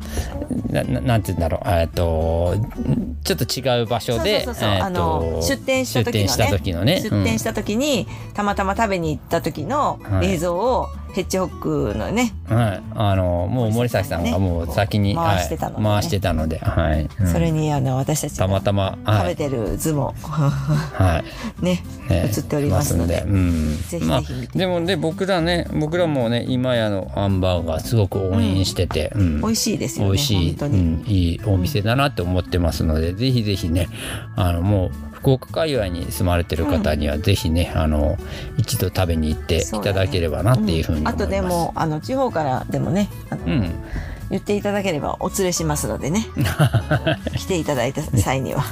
[0.70, 1.70] なななんて言うんだろう。
[1.70, 2.56] えっと
[3.24, 7.02] ちょっと違う場所で出店した時のね出店した時のね。
[7.02, 12.84] 出店した時に、たまたま食べに行った時のはい映像をヘッジホックのね、うんはい。
[12.96, 15.89] あのもう森崎さんがもう先に、回してたのでね。
[15.89, 17.10] はい、回してたので、はい。
[17.20, 17.28] うん。
[17.28, 19.17] それにあの私たちたまがたまはい。
[19.20, 21.26] 食べてる図も、はい。
[21.63, 23.24] ねね映っておりますので。
[23.28, 29.41] うん、ぜひぜひでもね僕らね僕らもね今やのハンバーガーすごく応援してて、うん。
[29.41, 33.88] 美味しいですよね美味しい、うん、いいお店だなって思ってますので、ぜひぜひね
[34.36, 38.18] あのもう福岡界隈に住まれてる方にはぜひね、あの
[38.58, 41.14] 一度食べに行っていただければなっていうふうに思います。
[41.16, 43.76] あとでもあの地方からでもねあの、うん。
[44.30, 46.26] 言っていただければお連れしますのでね。
[47.36, 48.68] 来ていただいた際には、ね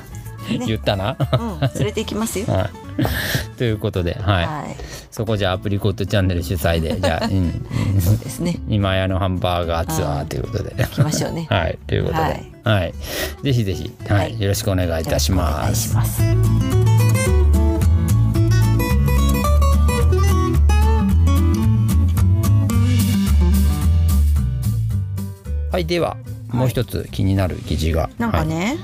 [0.50, 1.18] 言ったな。
[1.20, 2.46] うん、連れて行きますよ。
[2.52, 4.76] はい、ということで、はいはい、
[5.12, 7.64] そこじゃあアプリコットチャンネル主催でじゃあ、 うん
[7.96, 8.60] うんそうですね。
[8.68, 10.76] 今やのハンバーガーツアーということで。
[10.78, 11.48] 行きましょうね。
[11.52, 12.20] はい、ということで、
[12.64, 12.94] ははい
[13.42, 15.62] い、ぜひぜひ、はい、はいよろしくお願いいたしおます。
[15.62, 16.66] 願いします。
[25.76, 26.16] はい、では、
[26.54, 28.78] もう一つ気になる記事が、はい、なんかね、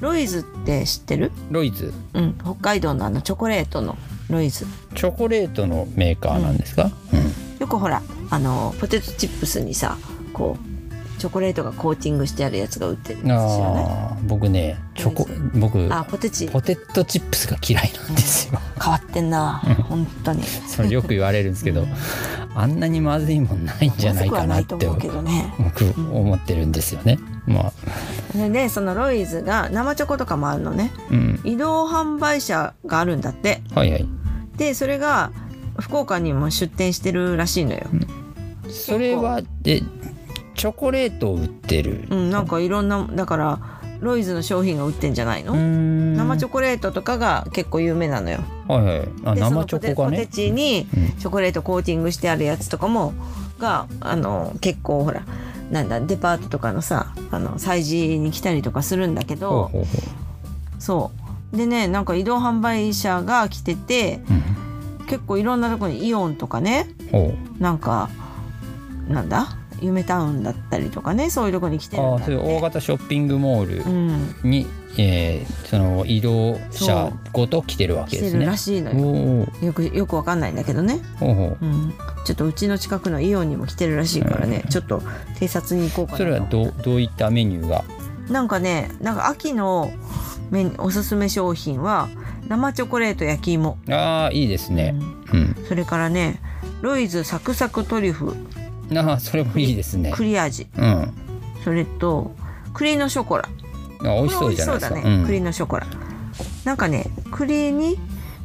[0.00, 1.32] ロイズって知ってる？
[1.50, 3.96] ロイズ、うん、北海道のあのチョコレートの
[4.30, 4.66] ロイズ。
[4.94, 6.90] チョコレートのメーカーなんですか？
[7.12, 9.96] うん、よくほらあのポテトチップスにさ、
[10.32, 10.67] こう
[11.18, 14.18] チョコレートがコーティングしてあるやつが売ってるんですよね。
[14.26, 16.48] 僕ね、チョコ、僕あ、ポテチ。
[16.48, 18.58] ポテトチップスが嫌いなんですよ。
[18.82, 20.42] 変わってんな、本当に。
[20.44, 21.86] それよく言われるんですけど、
[22.54, 25.52] あんなにまずいもんないんじゃないかなって思うけどね。
[25.58, 27.18] 僕思ってるんですよね。
[27.46, 27.72] まあ、
[28.36, 30.92] ででそのロイズが生チョコとかもあるのね。
[31.10, 33.62] うん、移動販売車があるんだって。
[33.74, 34.06] はいはい。
[34.56, 35.30] でそれが
[35.78, 37.86] 福岡にも出店してるらしいのよ、
[38.68, 39.82] それはで
[40.58, 42.06] チョコレートを売ってる。
[42.10, 43.60] うん、なんかいろんなだから
[44.00, 48.40] ロイズの商品が売ってんじゃないの、生生チョコレートとかが結構有名なのよ。
[48.66, 49.08] はいはい。
[49.24, 50.26] あ生チョコがポテポテね。
[50.26, 51.08] チにうん。
[51.18, 53.14] チョコレートコーティングしてあるやつとかも
[53.58, 55.22] があの結構ほら
[55.70, 59.86] なんだデパートとかのさあの催事に来たりとかするんだけほうどほうほ
[60.78, 61.12] そ
[61.52, 61.56] う。
[61.56, 64.20] でねなんか移動販売車が来てて
[65.00, 65.06] うん。
[65.06, 68.10] 結構いろんなとこにイオンとかねほなんか
[69.08, 69.57] なんだ？
[69.80, 72.32] 夢タウンだったりとかねそういうとこに来てうああるんだって。
[72.36, 74.34] そういう大型ショッピングモールうん。
[74.50, 74.66] に、
[74.96, 78.30] えーその移動車ごと来てるわけですね。
[78.30, 78.56] 来てるら。
[78.56, 79.48] しいのおよ。
[79.62, 81.92] およくよくわかんないんだけどね、ほうほううん、
[82.24, 85.00] ちょっとうちの近くのイオンにも来てるらしいからね、ちょっと
[85.38, 86.24] 偵察に行こうかなと。
[86.24, 87.84] それはどうどういったメニューが？
[88.30, 89.90] なんかねなんか秋の
[90.50, 92.08] メニおすすめ商品は
[92.48, 94.94] 生チョコレート焼き芋、ああいいですね。
[95.32, 95.40] うん。
[95.40, 95.64] うん。
[95.68, 96.40] それからね
[96.80, 98.34] ロイズサクサクトリュフ
[98.96, 100.12] ああそれもいいですね。
[100.14, 100.84] 栗味うん。
[100.84, 101.08] あ
[101.64, 102.32] それと
[102.72, 103.48] 栗のショコラ
[104.02, 104.94] 美味しそうじゃないですか。
[104.96, 105.86] ね、うん栗のショコラ
[106.64, 107.98] なんかね栗に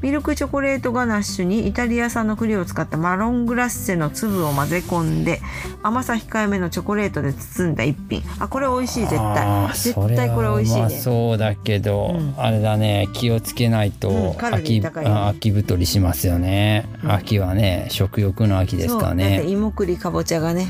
[0.03, 5.39] ミルクチョコレートガナッシュにイタリア産の栗を使ったマロングラッセの粒を混ぜ込んで
[5.81, 8.21] 甘さ控えめのチョコレートで包んだ一品。
[8.37, 10.89] あこれ美味しい絶あ対ー絶対これ美味しいね。
[10.89, 12.33] そうだけど、うん。
[12.37, 17.11] あれだね気をつけないと、うん秋秋太りしますよね、うん。
[17.13, 20.67] 秋はね食欲の秋ですからね芋栗かぼちゃがね、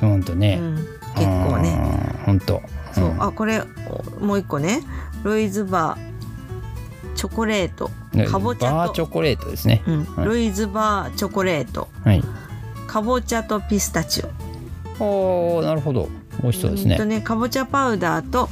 [0.00, 0.76] ほんとね、うん、
[1.16, 1.76] 結構ね。
[2.24, 2.62] ほんと。
[2.92, 3.20] そう、ん。
[3.20, 3.60] あこれ
[4.20, 4.82] もう一個ね。
[5.24, 6.17] ロイズバー
[7.18, 7.90] チョコレート。
[8.12, 8.74] ねかぼちゃと。
[8.76, 10.04] バーチョコレートですね、うん。
[10.04, 10.26] はい。
[10.26, 11.88] ロイズバーチョコレート。
[12.04, 12.22] はい。
[12.86, 15.04] かぼちゃとピスタチオ。
[15.04, 16.08] おーなるほど。
[16.40, 16.94] 美味しそうですね。
[16.94, 18.48] んとねかぼちゃパウダーと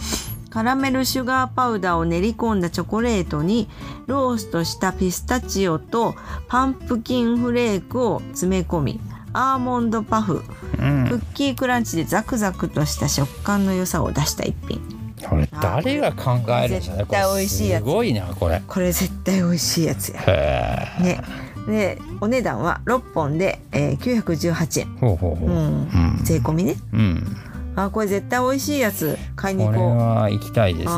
[0.50, 3.68] カラメルシュガーパウダーを練り込んだチョコレートに
[4.06, 6.16] ローストしたピスタチオと
[6.48, 9.00] パンプキンフレークを詰め込み
[9.32, 10.42] アーモンドパフ。
[10.80, 11.06] うん。
[11.08, 17.84] クッキークランチでザクザクとした食感の良さを出した一品これ誰が考えるんですかね絶対美味しいやつ。
[17.84, 18.62] これすごいなこれ。
[18.66, 20.12] これ絶対美味しいやつ。
[20.12, 21.20] やへえね。
[21.66, 25.88] でお値段は6本で、えー、918円、ほうほうほう、ううん。
[25.88, 26.76] ん、税込みね。
[26.92, 27.36] うん。
[27.74, 29.18] あこれ絶対美味しいやつ。
[29.34, 30.94] 買いにこれ行こうは行きたいですね。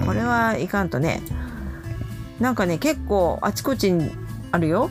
[0.00, 0.06] うん。
[0.06, 1.22] これはいかんとね。
[2.40, 4.10] なんかね結構あちこちに
[4.52, 4.90] あるよ。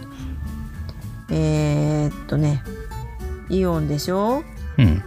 [1.30, 2.64] えー、っとね。
[3.50, 4.44] イオンでしょ。
[4.78, 5.04] うん。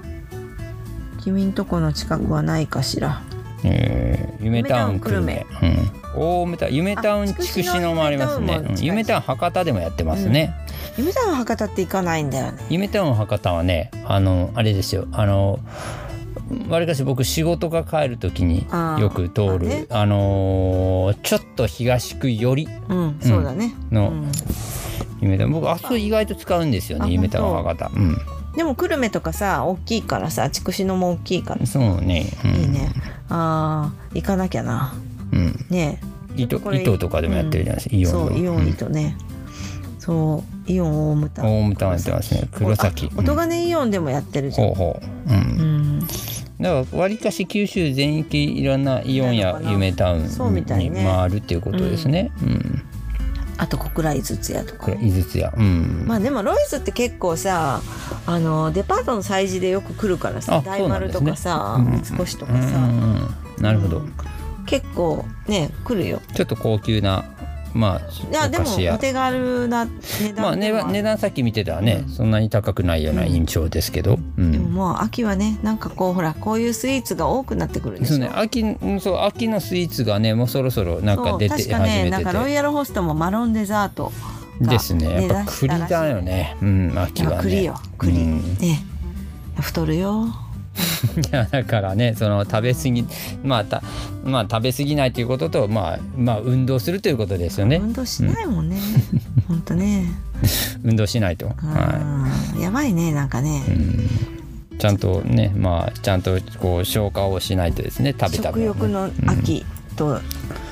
[1.21, 3.23] 君んとこの近くはないかしら
[3.65, 8.63] えー、夢タウン久留米、うん、大牟田夢タウン筑紫野もありますね。
[8.79, 10.55] 夢タウン博多でもやってますね、
[10.97, 12.65] 夢タウン博多って行かないんだよね。
[12.71, 15.07] 夢タウン博多はねあのあれですよ。
[15.13, 15.59] あの
[16.69, 18.67] わりかし僕仕事が帰る時に
[18.99, 22.69] よく通まああのーちょっと東区寄り。
[22.89, 24.33] うんそうだね、のうん。
[25.21, 25.53] 夢タウン。
[25.53, 27.91] 僕あそこ意外と使うんですよあね夢タウン本博多。
[27.95, 28.17] うん。
[28.57, 31.67] でも久留米とかさ大きいからさ筑紫野も大きいから。
[31.67, 32.93] そうね、うん、いいね
[33.29, 34.95] あー行かなきゃな。
[35.33, 35.67] うん。
[35.71, 36.01] ね。
[36.37, 38.69] 糸糸とかでもやってるじゃないですか、イオンのそうイオンうん。
[38.69, 39.17] 糸ね、
[39.99, 41.43] そうイオン大牟田。
[41.43, 42.49] 大牟田もやってますね。
[42.53, 43.11] 黒崎。
[43.13, 45.37] あ音金イオンでもやってるじゃん、ほうほう、うん。
[45.37, 46.01] うん、
[46.61, 51.05] だからわりかし九州全域いろんなイオンや夢タウンそうみたいにね。
[51.05, 52.31] 回るっていうことですね。
[52.43, 52.83] うん。
[53.59, 54.87] あと小倉井筒屋とか。
[54.87, 55.53] これ井筒屋。
[55.57, 56.05] うん。
[56.07, 57.83] まあでもロイズって結構さ
[58.27, 64.13] あのデパートの催事でよく来るからさあ大丸とかさ、そうなんで三越とかさ、んうんなるほど、うん
[64.67, 66.21] 結構ね来るよ。
[66.35, 67.25] ちょっと高級な
[67.75, 68.65] まあいやでも
[68.95, 74.19] お手軽な値まあ値段値段さっき見てたらね、うんそんなに高くないような印象ですけど。
[74.37, 74.53] うん。
[74.53, 82.53] でももう秋はねなんかこうほらこういうスイーツが多くなってくるでしょそうね秋うんそう秋のスイーツがねもうそろそろなんか出て始確かねめてなんかロイて。
[82.53, 84.13] ヤルホストもマロンデザート
[84.61, 85.29] がですね。
[85.29, 86.57] やっぱ栗だよね。
[86.63, 87.43] うん秋はね。
[87.43, 88.85] 栗よ栗、うんね
[89.61, 90.29] 太るよ
[91.17, 93.05] い やだからねその食べ過ぎ
[93.43, 93.83] まあた
[94.25, 97.77] まあ食べ過ぎないということとまあまあ運動するということですよね。
[97.77, 98.81] 運動しないもんね、
[99.47, 99.61] ほん。
[99.63, 100.07] とね、
[100.85, 101.55] 運動しないと、は
[102.55, 104.09] うんやばいねなんかね、い、うん。
[104.79, 109.65] ちゃんとねまあちゃんとこう消化をしないとですね食べた食欲の秋
[109.97, 110.21] と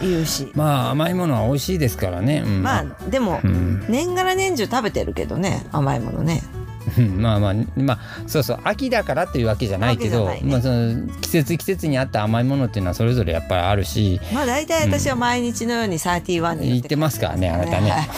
[0.01, 6.43] いうし、まあ甘いものは美味しいですからね、うん、まあでも、うん、年がら年中食べてるけどね甘いものね。
[6.51, 6.56] うん
[7.03, 10.41] まあまあまあそうそう秋だからっていうわけじゃないけどね。
[10.45, 14.21] まあ、その季節季節に合った甘いものっていうのはそれぞれやっぱりあるし。
[14.33, 17.91] まあ大体私は毎日のように31に言ってますからねあなたね。
[17.91, 18.09] はい。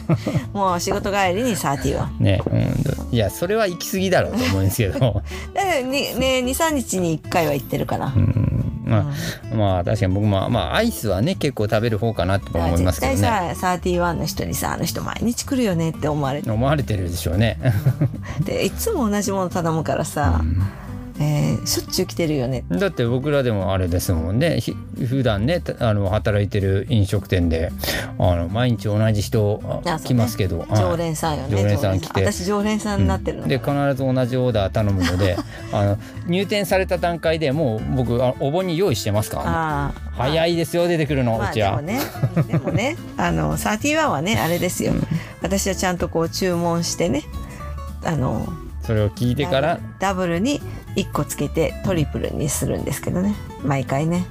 [0.52, 4.98] もう仕事帰りに31ね、うん、いやそれは行き過ぎだろうと思うんですけど、
[5.54, 8.43] だからにね23日に1回は行ってるかな、うん、
[8.84, 9.12] ま
[9.52, 17.58] あ、まあ確かに僕もまあアイスはね結構食べる方かなと思いますけど絶対ねさ31の人にさあの人毎日来るよねって思われて思われてるでしょうね。
[18.44, 20.42] でいつも同じもの頼むからさ、
[21.20, 22.64] えーしょっちゅう来てるよね。
[22.68, 24.60] だって僕らでもあれですもんね。
[24.60, 24.74] ひ
[25.06, 27.70] 普段ねたあの働いてる飲食店で
[28.18, 29.62] あの毎日同じ人
[30.04, 30.68] 来ますけど、はい。
[30.76, 32.20] 常連さんよね常連さん来て。
[32.20, 33.58] 私常連さんになってるの、で。
[33.58, 35.36] 必ず同じオーダー頼むので
[35.72, 39.42] あの入店された段階でもう僕あお盆に用意してますか？
[39.44, 41.70] らね早いですよ出てくるの、まあうちは。
[41.70, 42.00] でもね。
[42.48, 44.92] でもねあの31はねあれですよ、
[45.42, 47.22] 私はちゃんとこう注文してね
[48.04, 48.46] あの
[48.82, 50.60] それを聞いてからダブルに
[50.96, 53.34] 1個つけてトリプルにするんですけどね。
[53.62, 54.26] 毎回ね。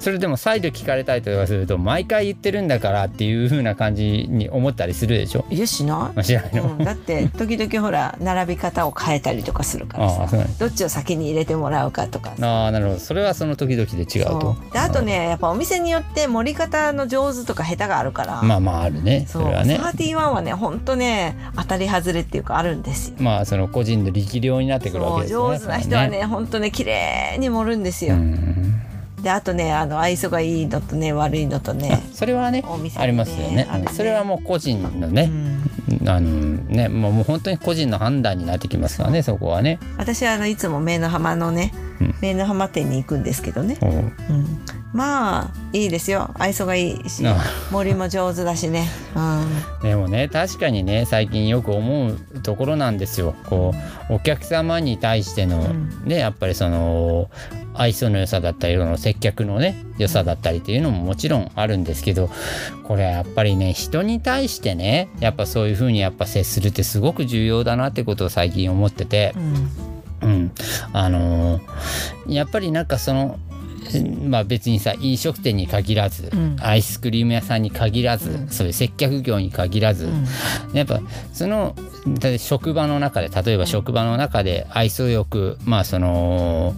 [0.00, 5.44] それでも再度聞かれたりとかすると毎回言ってるんだからっていう風な感じに思ったりするでしょ？
[5.50, 10.28] いやしなあ知らないうん、だって時々ほら並び方を変えたりとかするからさ。
[10.58, 12.64] どっちを先に入れてもらうかとかさ。
[12.64, 12.98] ああなるほど。
[12.98, 14.56] それはその時々で違うと。
[14.72, 19.26] であとねやっぱお店によって盛り方の上手とか下手があるから、まあまああるね。
[19.28, 19.78] それはね。
[19.78, 23.16] 31はねほんとね当たり外れっていうかあるんですよ。
[23.20, 28.80] まあその個人の力量になってくるわけですよね上手な人はねほんとね綺麗に盛るんですよ、うん
[29.22, 33.64] であとねあの愛想がいいのとね悪いのとね、それはねねありますよね。
[33.64, 42.14] ねそれはもう個人のうね、ん、あのねもうもう本当に個人の判断になってきますからねそこはね、私はあのいつも名の浜のねうん。
[42.20, 43.84] 名の浜店に行くんですけどね、う。
[43.84, 44.12] んうん、
[44.92, 46.30] まあいいですよ。
[46.38, 47.36] 愛想がいいしあ。
[47.70, 53.34] 森も上手だしね、うん、でもね確かにね最近よく思うところなんですよ。
[53.46, 53.74] こ
[54.10, 55.90] うお客様に対しての、うん。
[56.04, 57.30] ねやっぱりその
[57.80, 62.28] 愛想の良さだったりその接客のね良さだったりっていうのももちろんあるんですけど
[62.84, 69.70] これやっぱりね人に対してねやっぱそういう風にやっぱ接するってすごく重要だなってことを最近思っててう、ん。
[70.22, 70.52] うん、
[70.92, 71.62] あのー
[72.26, 73.38] やっぱりなんかその
[74.26, 76.56] まあ別にさ飲食店に限らず、うん。
[76.60, 78.48] アイスクリーム屋さんに限らず、うん。
[78.48, 80.26] そういう接客業に限らず、うん。
[80.72, 81.00] やっぱ
[81.32, 81.74] その
[82.38, 86.74] 職場の中で例えば職場の中で愛想よくまあその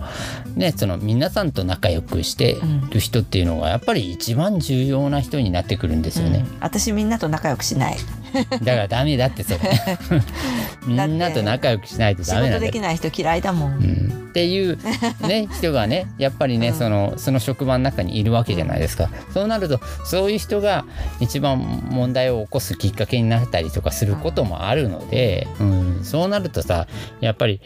[0.56, 2.58] ねその皆さんと仲良くして
[2.90, 6.44] る人っていうのがやっぱり一番重要な人になってくるんですよね。
[6.48, 6.58] うん。
[6.60, 7.96] 私みんなと仲良くしない
[8.32, 9.58] だからダメだってそれ。
[10.86, 14.28] みんなと仲良くしないと仕ダメなんだできない人嫌いだもん、うん。
[14.30, 14.78] っていう、
[15.26, 16.74] ね、 人がねやっぱりね、うん。
[16.74, 20.84] そのその職場の中にいるわけじゃないですか、そうなるとそういう人が
[21.20, 21.58] 一番
[21.90, 26.86] 問題を起こすきっかけになったりとかすることもあるので、うん、そうなるとさ
[27.20, 27.60] やっぱり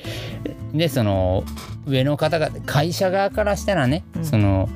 [0.73, 1.45] ねその
[1.87, 4.25] 上の方が会社側からしたらね、うん。
[4.25, 4.69] その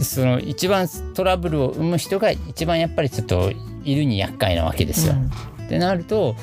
[0.00, 3.52] その一番トラブルを生む人が一番やっぱりちょっと
[3.84, 5.14] いるに厄介なわけですよ。
[5.14, 5.30] うん。
[5.66, 6.34] ってなると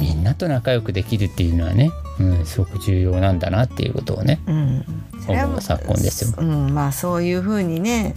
[0.00, 4.84] みんなと仲良くできるっていうのはね、うん、すごく重要なんだなっていうことをねうん、
[5.20, 6.32] それは思う昨今ですよ。
[6.38, 8.14] うん、まあそういう風にね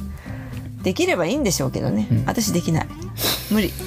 [0.81, 2.23] できればいいんでしょうけどね、うん。
[2.25, 2.87] 私できない。
[3.51, 3.73] 無理。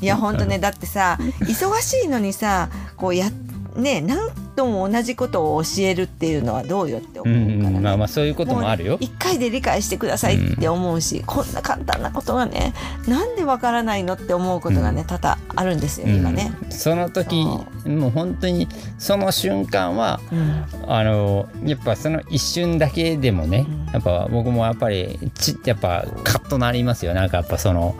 [0.00, 3.30] いやほんとねだってさ忙しいのにさこうや
[3.76, 7.56] ね何度も同じことを教えるっていうのはどうよって思ううから、ね。
[7.56, 8.94] んうん、まあまあそういうこともあるよ。
[8.94, 8.98] う。
[9.00, 12.74] 一回で理解してくださいって思うし、こんな簡単なことがね
[13.06, 16.52] なんでわからないのって思うことがね多々あるんですよ、今ね。
[16.64, 16.70] うん。
[16.72, 17.44] その時
[17.82, 20.64] そもう本当にその瞬間はうん。
[20.88, 23.92] あのやっぱその一瞬だけでもね、うん。
[23.92, 27.14] やっぱ僕もやっぱりちやっぱカッとなりますよ。
[27.14, 27.94] なんかやっぱその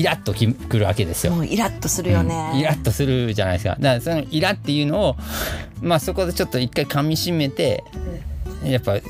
[0.00, 1.34] イラッときくるわけですよ。
[1.34, 2.52] もうイラッとするよね。
[2.54, 5.16] うんイラッとするじゃないですかだからそのイラっていうのを
[5.82, 7.84] まあそこでちょっと一回噛みしめて
[8.64, 9.02] やっぱい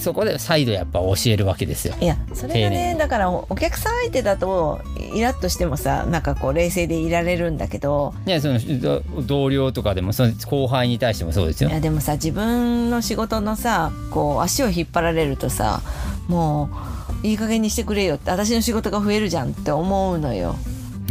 [0.00, 1.94] そこで再度やっぱ教えるわけですよ。
[2.00, 4.80] いやそれがねだからおお客さん相手だと
[5.12, 11.72] イラッとしてもさなんかこう冷静でいられるんだけどね、そのど同僚とかでもその後輩に対してもそうですよい。
[11.72, 15.82] やでもさ自分の仕事のさこう足を引っ張られるとさ
[16.28, 20.56] もういい加減にしてくれよって私の仕事が増えるじゃんって思うのよ。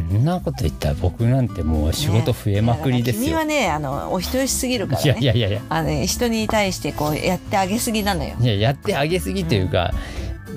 [0.09, 3.21] そんなこと言ったら僕なんてもう仕事増えまくりですよ。
[3.21, 8.35] ね君はねあのお人よしすぎるからいやねいやいやいやあのね人に対してこうやってあげすぎなのよ。
[8.39, 9.93] いややってあげすぎというか、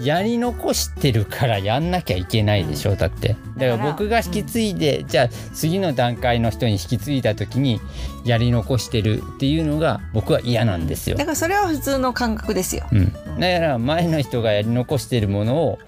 [0.02, 3.36] やり残してるからやんなきゃいけないでしょだって。
[3.56, 7.80] だから僕が引き継いで、じゃあ次の段階の人に引き継いだ時に
[8.24, 11.16] やり残してるっていうのが僕は嫌なんですよ。
[11.16, 11.24] だ。
[11.24, 12.86] からそれは普通の感覚ですよ。
[12.92, 15.78] うん、だから前の人がやり残してるものを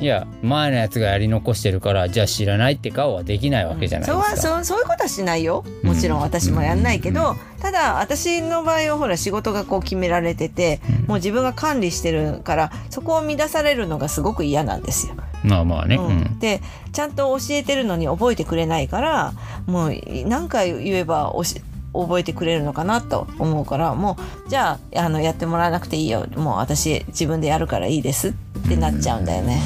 [0.00, 4.48] いや前のやつがやり残してるからじゃあ知らないって顔はできないわけじゃないそうはですか。
[4.54, 5.64] そうそういうことはしないよ。
[5.82, 15.14] もちろん私もやんないけど、うただ私の場合はほら仕事がこう決められてて、もう自分が管理してるからそこを乱されるのがすごく嫌なんですよ。
[15.42, 16.18] まあまあね、ううん。
[16.18, 16.60] んで
[16.92, 19.32] ちゃんと教えてるのに覚えてくれないから
[19.66, 19.94] もう
[20.26, 21.60] 何回言えばおし
[21.92, 26.26] 覚えてくれるのかなと思うからもうじゃああのやってもらわなくていいよ。
[26.36, 28.28] もう私自分でやるからいいです。
[28.28, 29.60] ってなっちゃうんだよね。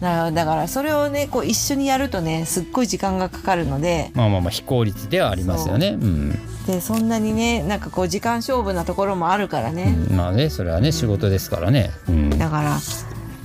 [0.00, 4.10] だだからそれをねこう一緒にやるとねすっごい時間がかかるので。
[4.14, 5.98] まあまあまあ非効率ではありますよね。
[6.00, 6.04] う。
[6.04, 6.30] ん、
[6.66, 10.16] でそんなにねなんかこう時間勝負なところもあるからね、うん。
[10.16, 11.90] まあねそれはね仕事ですからね。
[12.08, 12.78] うん、だから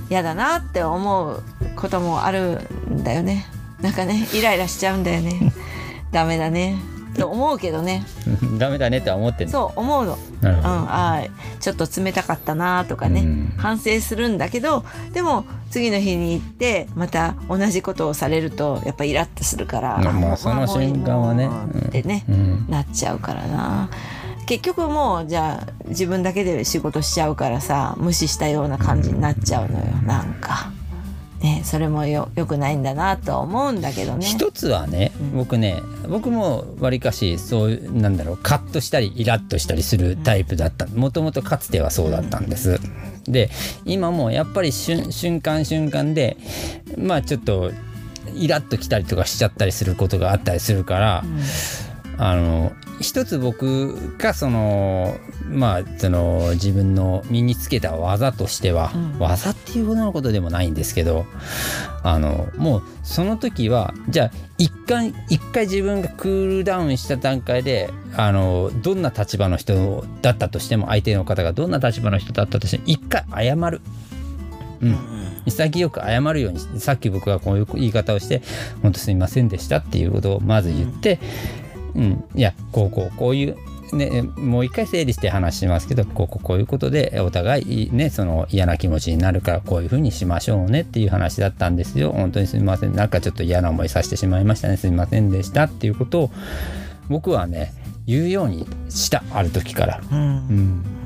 [0.08, 1.42] 嫌だなって思う
[1.76, 3.46] こともあるんだよね。
[3.82, 5.52] なんかねイライラしちゃうんだよね。
[6.10, 6.78] ダメだね
[7.16, 8.04] と思うけどね。
[8.58, 9.46] ダメだねとは思って。
[9.48, 10.18] そう思うの。
[10.42, 10.48] うん。
[10.48, 13.54] あーちょっと冷たかったなとかね、うん。
[13.56, 21.48] 反省するんだけどでも次の日に行ってまた同じことをされるとやっぱイラッとするからまあまあその瞬間はね。
[21.86, 22.66] ってね、うん。
[22.68, 23.88] なっちゃうからな。
[24.46, 30.70] 結局もうじゃあ自分だけで仕事しちゃうからさ無視したような感じになっちゃうのよなんか。
[31.46, 34.26] ね、それもよよくないんだなとは思うんだけどね。
[34.26, 35.36] 一つはね、うん。
[35.36, 40.86] 僕ね僕もわりかしそういうなんだろうカッとしたりイラッとしたりするタイプだった。
[40.88, 42.80] もともとかつてはそうだったんです。
[43.28, 43.48] で
[43.84, 46.36] 今もやっぱり瞬瞬間瞬間で
[46.98, 47.70] まあちょっと
[48.34, 51.24] イラッときたりとかしちゃったりすることがあったりするから、
[52.18, 55.16] あの一つ僕がその
[55.50, 59.18] まあその自分の身につけた技としては、うん。
[59.18, 61.26] 技っていうほどのことでもないんですけど
[62.02, 73.80] あのもうその時はじゃあ一回一回自分がクールダウンした段階であのどんな立場の人だったとしても相手の方がどんな立場の人だったとしても一回謝る。
[74.80, 74.96] うん。
[75.46, 78.42] 潔く謝るようにさっき僕がこういう言い方をして
[78.82, 81.20] 「本当すみませんでした」っていうことをまず言って、
[81.60, 81.65] うん
[82.34, 83.56] いやこうこうこういう。
[83.92, 92.10] ね、もう一回整理して話しますけどこうこうこういうことでお互いねその嫌な気持ちになるからこういうふうにしましょうねっていう話だったんですよ。
[92.10, 92.96] 本当にすみません。
[92.96, 94.76] なんかちょっと嫌な思いさせてしまいましたね。
[94.76, 95.64] すみませんでした。
[95.64, 96.30] っていうことを
[97.08, 97.72] 僕はね
[98.08, 99.22] 言うようにした。
[99.32, 100.00] ある時から。
[100.10, 100.18] うん。
[100.18, 100.82] うん。
[100.82, 101.05] ね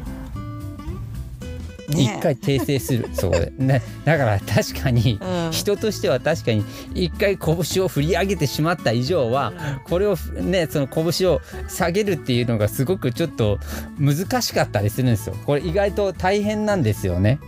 [1.93, 3.09] 一回訂正する。
[3.15, 5.51] そこで、ね、だから確かにうん。
[5.51, 6.65] 人としては確かに
[6.95, 9.53] 一回拳を振り上げてしまった以上は
[9.89, 13.59] これをねその拳を下げるっていうのがすごくちょっと
[13.99, 15.37] 難しかったりするんですよ。
[15.47, 17.39] これ意外と大変なんですよね。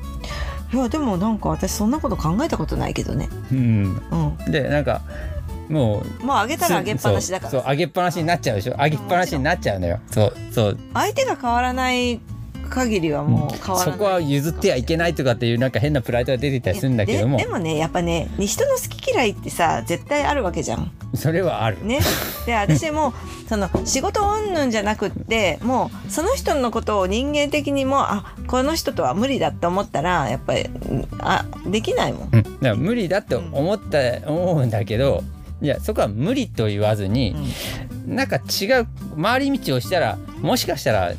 [0.72, 3.28] いやでもなんか私そんなこと考えたことないけどね。
[3.52, 4.50] うん、うん。
[4.50, 5.02] でなんか
[5.68, 7.50] もうもう上げたら上げっぱなしだから。
[7.50, 8.74] そうそう上げっぱなしになっちゃうでしょ。
[8.74, 10.00] 上げっぱなしになっちゃうのよ。
[10.10, 10.78] そうそう。
[10.94, 12.20] 相手が変わらない
[12.72, 13.92] 限りはもう変わらない。
[13.92, 20.90] そこは譲ってはいけないとかっていうなんか変なプライドが出てきたりするんだけどもででもねやっぱね人の好き嫌いってさ絶対あるわけじゃん。
[21.14, 21.84] それはある。
[21.84, 22.00] ね。
[22.46, 23.12] で私も
[23.48, 32.28] その仕事云々じゃなくってもうその人のことを人間的にもあこの人とは無理だって思ったらやっぱりうんあできないもん。
[32.32, 35.22] うん、だから無理だって思った、思うんだけど
[35.62, 37.34] いやそこは無理と言わずに、
[38.04, 38.86] なんか違う
[39.20, 41.12] 回り道をしたらもしかしたら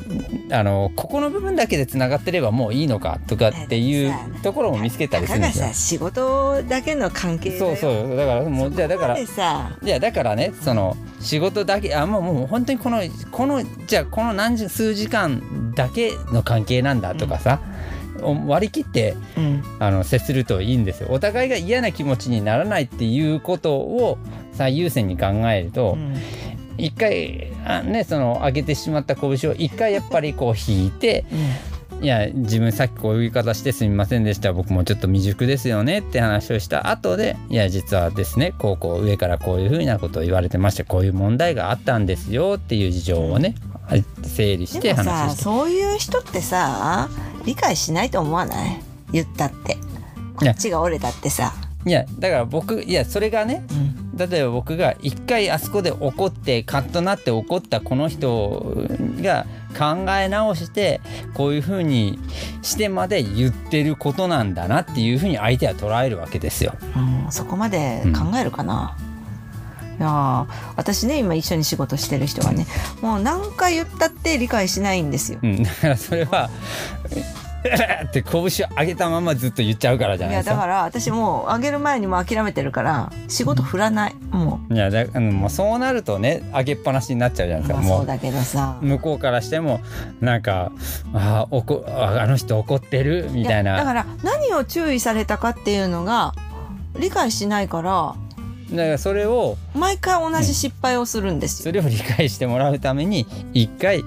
[0.50, 5.68] あのここの部分だけでつながってればもういいのかとかっていうところも見つけたりするんですよ。
[5.72, 8.16] 仕事だけの関係そうそう。
[8.16, 9.26] だからもうじゃあだからい
[9.86, 17.60] やだからねその仕事だけあもうもう本当にこのこのじゃあこの何時数時間だけの関係なんだとかさ、
[18.24, 19.62] 割り切ってうん。
[19.78, 21.08] あの接するといいんですよ。
[21.10, 24.18] お互いが嫌な気持ちにならないっていうことを
[24.52, 26.16] 最優先に考えるとうん。
[26.76, 31.24] 一回あねその上げてしまった拳を一回やっぱりこう引いて
[32.00, 34.52] いや自分さっきこういう言い方してすみませんでした。
[34.52, 43.54] 僕もちょっと未熟ですよねって話をした後でいや実はですねこうこう上からこういうふうなことを言われてましてこういう問題があったんですよっていう事情をね
[44.22, 45.42] 整理して話して。
[45.44, 47.08] そういう人ってさ
[47.44, 48.80] 理解しないと思わない？
[49.12, 49.76] 言ったって。
[50.36, 51.54] こっちが折れたってさ、
[51.86, 53.94] いやだから僕いやそれがねうん。
[54.16, 58.76] 例えば僕が一回あそこで怒ってカッとなって怒ったこの人
[59.20, 59.44] が
[59.76, 61.00] 考え直して
[61.34, 62.18] こういうふうに
[62.62, 66.76] してまで言ってることなんだなっていうふうに相手は捉えるわけですよ。
[66.96, 68.96] うんそこまで考えるかな、
[69.98, 72.66] いやー私ね今一緒に仕事してる人はね
[73.00, 75.38] もう何回言ったって理解しないんですよ。
[75.42, 76.50] うん、だからそれは
[78.04, 80.50] って拳を上げたままずっと言っちゃうからじゃいないですか。
[80.50, 87.82] やだから私もうあげる前にもう諦めてるから仕事振らないもいやだもうそうなるとね上げっぱなしになっちゃうじゃなう、いですか。
[87.82, 89.80] もまあそううだけどさ向こうからしても
[90.20, 90.72] なんか
[91.14, 93.30] あーおこああの人怒ってる？
[93.32, 96.34] みたいなやだから何を注意されたかっていうのが
[96.98, 98.14] 理解しないから
[98.70, 101.64] だからそれを毎回同じ失敗をするんですよ。
[101.64, 104.04] それを理解してもらうために一回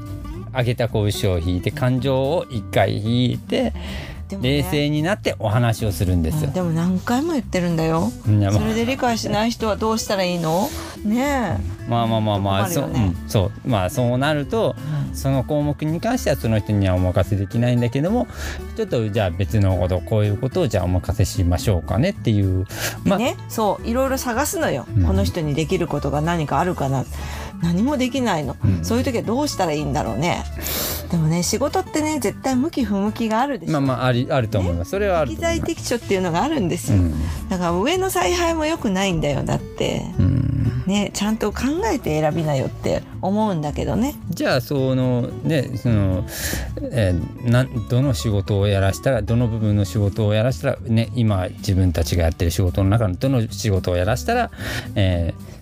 [0.55, 3.73] 上げた拳を引いて感情を一回引いて
[4.35, 4.57] ね。
[4.57, 6.49] 冷静になってお話をするんですよ。
[6.49, 6.53] うん。
[6.53, 8.11] でも何回も言ってるんだよ。
[8.25, 10.67] それで理解しない人はどうしたらいいの？
[11.05, 11.57] ね
[11.87, 12.75] まあまあまあまあ、ね。
[12.75, 13.29] うん。
[13.29, 13.69] そう。
[13.69, 14.75] まあそうなると
[15.13, 18.27] その項目に関してはその人にはお任せできないんだけども
[18.75, 22.65] ちょっとじゃあ別のことこういうことをじゃあお任せしましょうかねっていう。
[23.05, 23.37] え、まあ、ね。
[23.47, 23.87] そう。
[23.87, 25.05] いろいろ探すのよ、うん。
[25.05, 27.05] この人にできることが何かあるかな
[27.61, 28.85] 何もできないの、うん。
[28.85, 30.43] そういう時はどうしたらいいんだろうね。
[31.11, 34.91] でもね仕事ってね絶対向き不向きがあるでしょ、まあまあありあると思います。
[34.91, 35.39] それは適。
[35.39, 37.13] 材適所っていうのがあるんですよ、うん。
[37.49, 39.43] だから上の采配も良くないんだよ。
[39.43, 40.01] だって。
[40.19, 40.37] うん。
[40.87, 44.15] ねちゃんと考えて選びなよって思うんだけどね。
[44.29, 46.25] じゃあそのねその、
[46.91, 54.51] えーなんどの仕事をやらしたらどの部分の仕事をやらしたらね今自分たちがやってる仕事の中のどの仕事をやらしたら、
[54.95, 55.56] えー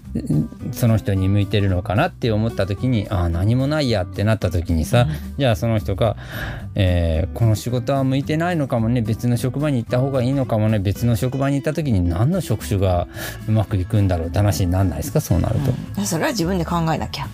[0.72, 5.08] その人に向いてるのかなって思った時にああ何もないやってなった時にさ、
[5.38, 6.16] じゃあその人が、
[6.76, 13.08] えーこの仕事は向いてないのかもね別の職場に行った方がいいのかもね別の職場に行った時に何の職種が
[13.48, 15.56] うまくいくんだろうって話にならないですかそうなる
[15.96, 16.06] と。
[16.06, 17.28] それは自分で考えなきゃ。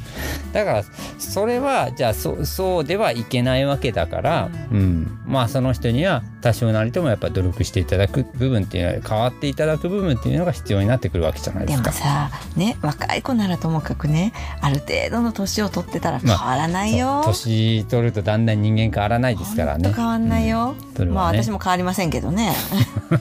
[0.54, 0.84] だから
[1.20, 11.92] それはじゃあそそうではいけないわけだから、うん、まあその人には多少なりともやっぱ努力していただく部分っていうのは変わっていただく部分っていうのが必要になってくるわけじゃないでですもか。
[11.92, 19.92] さね若い子ならともかくねある程度の年を取ってたら変まあわらないよ、そう年取るとだんだん人間変わらないですからね。
[19.94, 21.16] 変わんないよ、それはね。
[21.16, 22.54] まあ私も変わりませんけどね。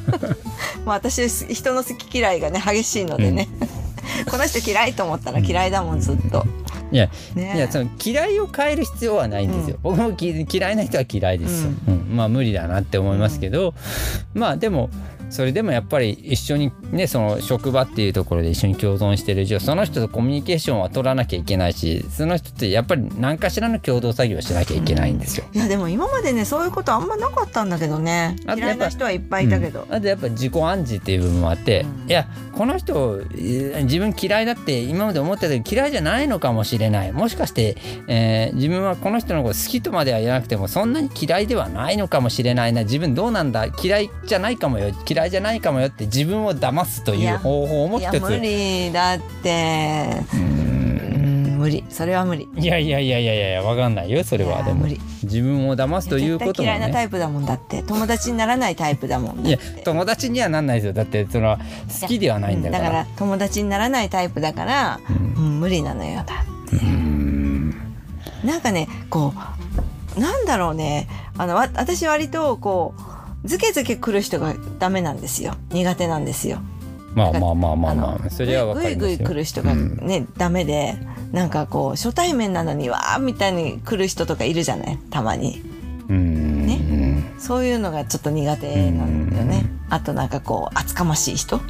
[0.84, 3.48] まあ私人の好き嫌いがね激しいのでね、
[4.30, 6.46] この人嫌いと思ったら嫌いだもんずっと、
[6.92, 7.55] いやね。
[7.57, 12.16] いやその嫌いを変える必要はないんですよ、僕もき嫌いな人は嫌いですよ、うん。
[12.16, 13.74] まあ無理だなって思いますけど、
[14.34, 14.90] まあでも
[15.31, 25.47] それでもやっぱり一緒にねその職場っていうところで一緒に共存してる以上その人とコミュニケーションは取らなきゃいけないしその人ってやっぱり何かしらの共同作業をしなきゃいけないんですよ。
[25.53, 28.37] いやでも今までねそういうことあんまなかったんだけどね。
[28.57, 29.95] 嫌いな人はいっぱいいたけど、うん。
[29.95, 32.11] あとやっぱ自己暗示っていう部分もあって、うん。
[32.11, 37.12] いやこの人えー自分嫌いだって今まで思ってたけど嫌いじゃないのかもしれない。
[37.12, 37.76] もしかして、
[38.09, 42.83] えー自分はこの人のこと好きとまでは言わなくてもそんなに嫌いではないのかもしれないな。
[42.83, 43.66] 自分どうなんだ？
[43.83, 44.93] 嫌いじゃないかもよ。
[45.09, 50.22] 嫌いじゃないかもよって自分を騙すという方法もいや一つ無理だって。
[50.34, 50.70] うん。
[51.58, 51.84] 無理。
[51.90, 52.48] それは無理。
[52.56, 55.00] いやいやいやいやいやわかんないよそれいはでもや無理。
[55.22, 57.82] 自分を騙すということも絶対嫌いなタねイプだもんだって。
[57.82, 60.92] 友達にならないタイプだもんだいや友達にはなんないですよ。
[60.94, 61.58] だってその
[62.00, 62.84] 好きではないんだから。
[62.84, 65.00] だから友達にならないタイプだから、
[65.36, 66.76] うん無理なのよだって。
[66.76, 67.74] うん。
[68.44, 69.34] なんかねこ
[70.16, 71.08] うなんだろうね。
[71.36, 73.02] あのわ私割とこう
[73.45, 75.55] ズケズケ来る人がダメなんですよ。
[75.70, 76.61] 苦手なんですよ。
[77.14, 79.07] まあまあまあまあまのあそれはわかりますよ。
[79.07, 80.97] ぐいぐい来る人がね、ダメで
[81.32, 84.99] なんかこう初対面なのにわーみたいに来る人とかいるじゃない？
[85.11, 85.62] たまに。
[86.09, 86.66] うん。
[86.66, 87.24] ね。
[87.38, 89.64] そういうのがちょっと苦手なんだよね。
[89.88, 91.61] あとなんかこう厚かましい人、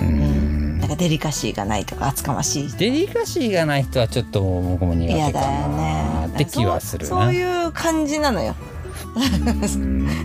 [0.00, 2.78] うん、なんかデリカシーがないとか厚かましい人。
[2.78, 7.10] デリカシーがない人はちょっと僕も苦手か嫌だよなねって気はするな。
[7.10, 8.56] そういう感じなのよ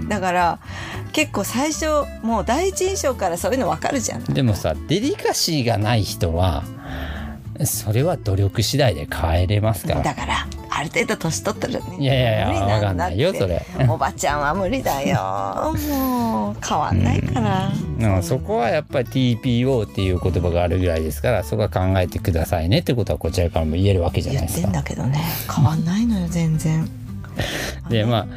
[0.08, 0.60] だから
[1.12, 1.86] 結構最初
[2.24, 6.64] もう第一印象からそういうの分かるじゃんでもさデリカシーがない人は
[7.66, 10.02] それは努力次第で変えれますから。
[10.02, 13.66] だからある程度年取ったらねいやいやいや無理わかんないよそれ。
[13.90, 15.76] おばちゃんは無理だよ。
[15.90, 17.70] もう変わんないから。
[18.16, 18.24] うん。
[18.24, 24.80] そこはやっぱり TPO っていう言葉があるぐらいですからそこは考えてくださいねってことはこちらからも言えるわけじゃな言ってんいですか。
[24.80, 25.20] だけどね。
[25.54, 26.90] 変わんないのよ全然
[27.90, 28.28] でまあ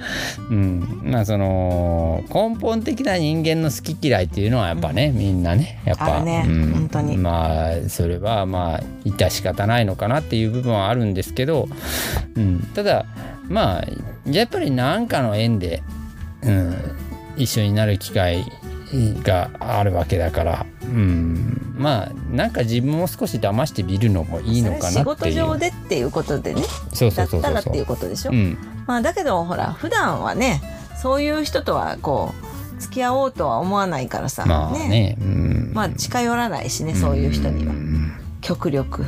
[0.51, 1.01] うん。
[1.05, 6.23] まあその根本的な人間の好き嫌いっていうのはやっぱね、みんなねやっぱ。
[6.23, 6.45] ね。
[6.47, 6.73] うん。
[6.73, 7.17] 本当に。
[7.17, 11.69] まあそれはまあ致し方ないのかなっていう部分はあるんですけど、
[12.35, 13.07] うん、ただ
[13.49, 13.85] まあ
[14.27, 15.83] やっぱり何かの縁で、
[16.43, 16.77] うん、
[17.37, 18.45] 一緒になる機会
[19.23, 25.03] があるわけだから、うん、まあなんか自分を少し騙してみるのもいいのかなっていう。
[25.03, 26.63] 仕事上でっていうことでね。
[26.93, 27.41] そうそだっうそうそう。
[27.41, 30.61] そうたらっていうことでしょ、うんまあだけどほら普段はね
[31.01, 32.33] そういう人とはこ
[32.77, 35.17] う付き合おうとは思わないからさ、まあね。
[35.21, 35.71] うん。
[35.73, 37.73] まあ近寄らないしねそういう人には。
[37.73, 38.13] ん。
[38.41, 39.07] 極力。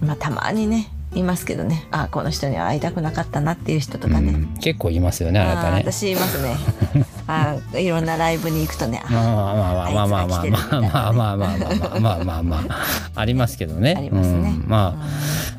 [0.00, 5.82] まあたまにねいますけどねあこの人には会いたくなかったなっていう人とかね、うん結構いますよねあなたね。
[5.84, 6.54] 私いますね
[7.26, 12.76] あーいろんなライブに行くとねあまあまあまあまあまあまあまあまあまあまあまあまあまあまあまあまあ
[13.14, 13.94] ありますけどね。
[13.98, 15.06] ありますねうんまあ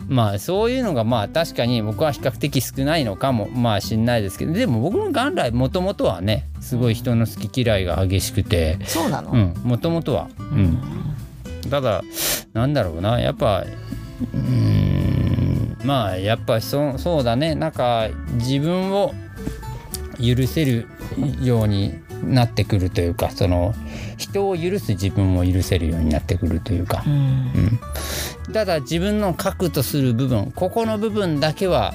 [0.08, 10.78] まあそういうのがまあ確かに僕は比較的少ないのかもまあしんないですけどでも僕も元来もともとはねすごい人の好き嫌いが激しくてそうなの、うんもともとはうん
[11.70, 12.04] ただ
[12.54, 15.15] なんだろうなやっぱうーん
[15.86, 17.56] まあやっぱそそうだね。
[17.56, 19.14] なんか自分を
[20.20, 20.88] 許せる
[21.42, 23.74] ようになってくるというかその
[24.18, 27.14] 人を許す自分を許せるようになってくるというか、うん。
[27.14, 31.94] うん、ただ自分の核とする部分ここの部分だけは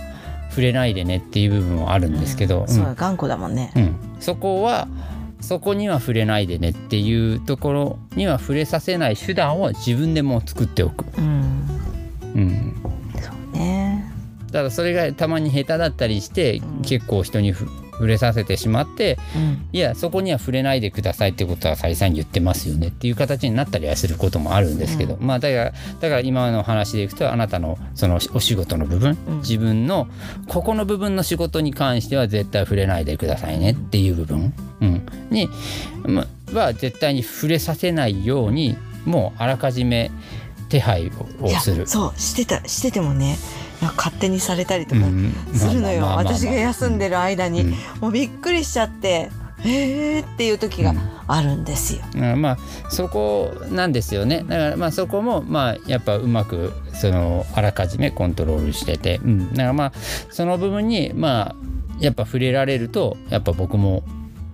[0.51, 2.95] 触れないでねっていう部分はあるんですけど、そううん。
[2.95, 3.73] 頑固だもんね。
[3.77, 3.97] うん。
[4.21, 4.89] そこは
[5.41, 11.07] そこには触れないでねっていうところには触れさせない手段を自分でもう作っておく。
[11.19, 11.67] うん。
[12.35, 12.75] うん、
[13.53, 14.13] ね。
[14.53, 16.83] ただそれがたまに下手だったりして、うん。
[16.83, 19.69] 結構人にふ触れさせてしまってうん。
[19.73, 29.39] いやそこには触れないでくださいってことは再三言ってますよねっていう形になったりはすることもあるんですけど、まあだからだから今の話でいくとあなたのそのお仕事の部分、うん。
[29.41, 30.09] 自分の
[30.49, 35.51] ここの部分の仕事に関しては絶対触れないでくださいねっていう部分、うん、に、
[36.07, 40.11] ま、は絶対に触れさせないようにもうあらかじめ
[40.71, 41.87] 手配をする。
[41.87, 43.37] そうしてたしててもね
[43.97, 47.71] 勝手にされたりとかうんするのよ、私が休んでる間に、うん。
[48.01, 49.31] もうびっくりしちゃって
[49.65, 50.95] えーっていう時が
[51.27, 52.03] あるんですよ。
[52.15, 52.59] うんまあ
[52.89, 54.45] そこなんですよね。
[54.49, 59.93] だからまあそこもまあやっぱうまくそのあらかじめコントロールしてて、うん、だからまあ
[60.31, 61.55] その部分にまあ
[61.99, 64.03] やっぱ触れられるとやっぱ僕も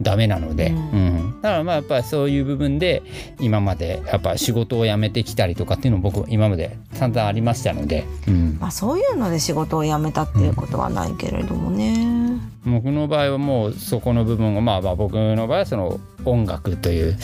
[0.03, 3.03] ダメなので、ううんんだからまあやっぱそういう部分で
[3.41, 12.41] 今までやっぱ仕事を辞めてきたりとかっていうのも僕今まで散々ありましたので、うん、まあそういうので仕事を辞めたっていうことはないけれどもね。
[12.64, 17.16] 僕の場合はもうそこの部分をまあまあ僕の場合はその音楽という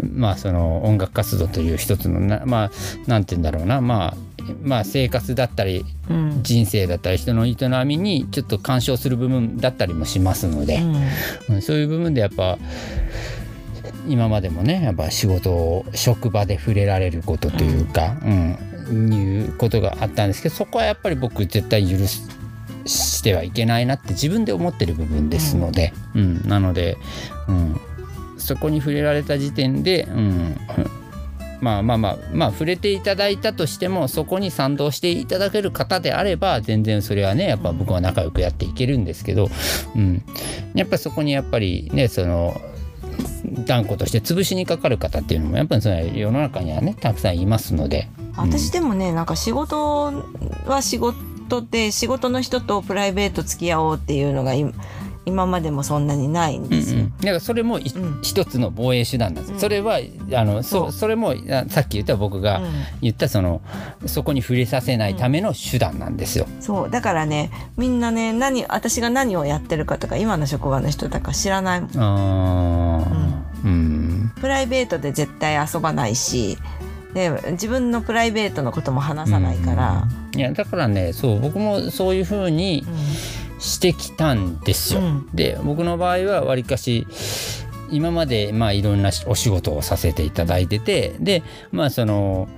[0.00, 0.18] うん。
[0.18, 2.70] まあその音楽活動という一つのなまあ
[3.06, 3.80] なんて言うんだろうな。
[3.80, 4.16] まあ
[4.62, 6.42] まあ生活だったりうん。
[6.42, 10.80] 人生だったり人の営みにちょっと干渉する部分だったりもしますので、
[11.48, 12.58] うんそういう部分でやっぱ
[14.08, 18.58] 今までもねやっぱ仕事を職場で触れられることというか、うん。
[18.90, 22.26] いうことがあったんですけどそこはやっぱり僕絶対許す
[22.86, 26.48] してはいけないなって自分で思ってる部分ですので、うん。
[26.48, 26.96] なので、
[27.48, 27.80] うん、
[28.38, 30.56] そこに触れられた時点で、うん、
[31.60, 39.48] まあまあまあまあ触れていただいたとしてもそこに賛同していただける方であれば全然それはねやっぱ僕は仲良くやっていけるんですけど、
[39.94, 40.22] うん、
[40.74, 42.60] やっぱそこにやっぱりねその
[43.66, 48.08] 断固として潰しにかかる方っていうのもやっぱりその世の中にはねたくさんいますので。
[48.36, 50.12] 私でもねなんか仕事
[50.66, 54.72] は仕事で仕事の人とプライベート付き合おうっていうのが今
[55.28, 57.00] 今までもそんなにないんうんですよ。
[57.00, 58.18] うん、だからそれもいうん。
[58.22, 59.60] 一つの防衛手段なんです、うん。
[59.60, 60.00] それは
[60.34, 62.72] あのそそれもあさっき言った僕がうん。
[63.02, 63.60] 言ったその
[64.06, 66.46] そこに触れさせないための手段なんですよ。
[66.60, 66.90] そう。
[66.90, 71.90] だからねみんなね何私が何をやってるかとか今の職場の人だから知らないもん。
[71.96, 73.66] あー。
[73.66, 74.32] うん。
[74.40, 76.58] プライベートで絶対遊ばないし
[77.14, 80.04] で自分のプライベートのことも話さないから、
[80.36, 82.86] いやだからねそう僕もそういうふうに
[83.58, 85.00] してきたんですよ。
[85.00, 87.06] うんで僕の場合はわりかし
[87.90, 91.42] 今までまあいろんなお仕事をさせていただいててで
[91.72, 92.48] まあその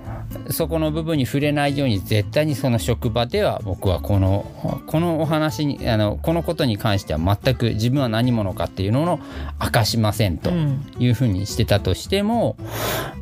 [0.49, 9.19] そこの部分に触れないように絶対にその職場では僕はこのこのお話にあのこのことに関しては全く自分は何者かっていうのを
[9.61, 12.55] 明かしませんとうんいうふうにしてたとしても、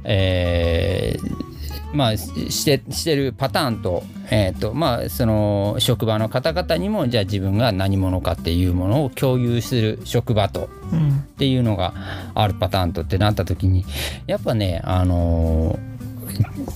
[0.04, 1.49] えー
[1.94, 11.10] まあしてしてるパターンと,、えーとまあ、その職場の方々にもじゃあ自分が何者かっていうものを共有する職場とうん。
[11.10, 11.94] っていうのが
[12.36, 13.86] あるパターンとってなった時に
[14.28, 15.99] やっぱねあのー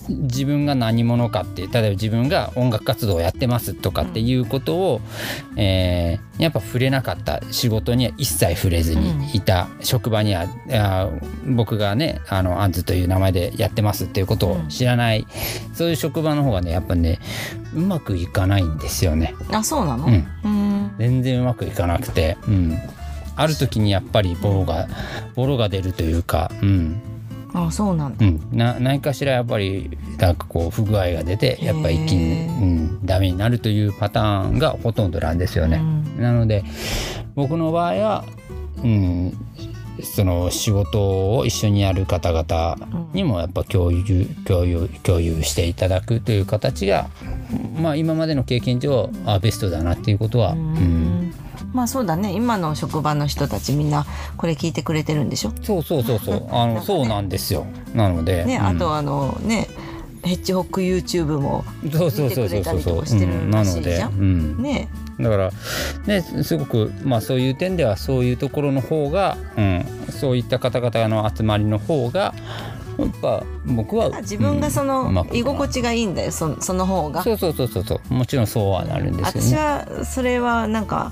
[0.10, 5.02] 自分が何者かって例えば自分が音楽活動をやってますとかっていうことを、
[5.56, 10.48] えーやっぱ触れなかった仕事には一切触れずにいた、職場には
[11.46, 15.28] 僕がねあのアンズという名前でやってますっていうことを知らない、
[15.74, 17.20] そういう職場の方がねやっぱね
[17.76, 19.36] うまくいかないんですよね。
[19.52, 20.28] あそうなの、うん。
[20.44, 20.92] うん。
[20.98, 22.78] 全然うまくいかなくて、うん、
[23.36, 24.88] ある時にやっぱりボロが
[25.36, 27.02] ボロが出るというか、うん
[27.54, 35.78] あそうなんだ、うん、な何かしらやっぱりなんかこう不具合が出てやっぱ一気に、うん、ダメになるというパターンがほとんどなんですよね。
[35.78, 36.22] うん。
[36.22, 36.64] なので
[37.36, 38.26] 僕の場合は、
[38.84, 39.34] うん、
[40.02, 42.78] その仕事を一緒にやる方々
[43.14, 47.10] にもやっぱ共有共有共有していただくという形が、
[47.80, 50.64] まあ、今までの経験上あベストだなっていうことは、ううん
[51.30, 51.34] ん
[51.74, 52.32] まあそうだね。
[52.32, 54.06] 今の職場の人たちみんな
[54.38, 55.52] これ聞いてくれてるんでしょ？
[55.62, 56.48] そうそうそうそう。
[56.56, 56.82] あの、ね。
[56.82, 57.66] そうなんですよ。
[57.94, 58.68] なので、ね、うん。
[58.68, 59.68] あとあのね
[60.24, 64.62] ヘッジホック YouTube もそうそうそうそうそう見てくれたりとかしてるらしいじゃん？
[64.62, 64.88] ね。
[65.20, 65.52] だから
[66.08, 72.34] ねすごくまあそういう点ではそういうところの方が、うん、そういった方々の集まりの方が
[72.98, 75.40] やっぱ僕は自分がそうんうのまくいかない。
[75.40, 77.22] 居心地がいいんだよそその方が。
[77.24, 78.14] そうそうそうそうそう。
[78.14, 79.58] もちろんそうはなるんですよ私ね。
[79.58, 81.12] はそれはなんか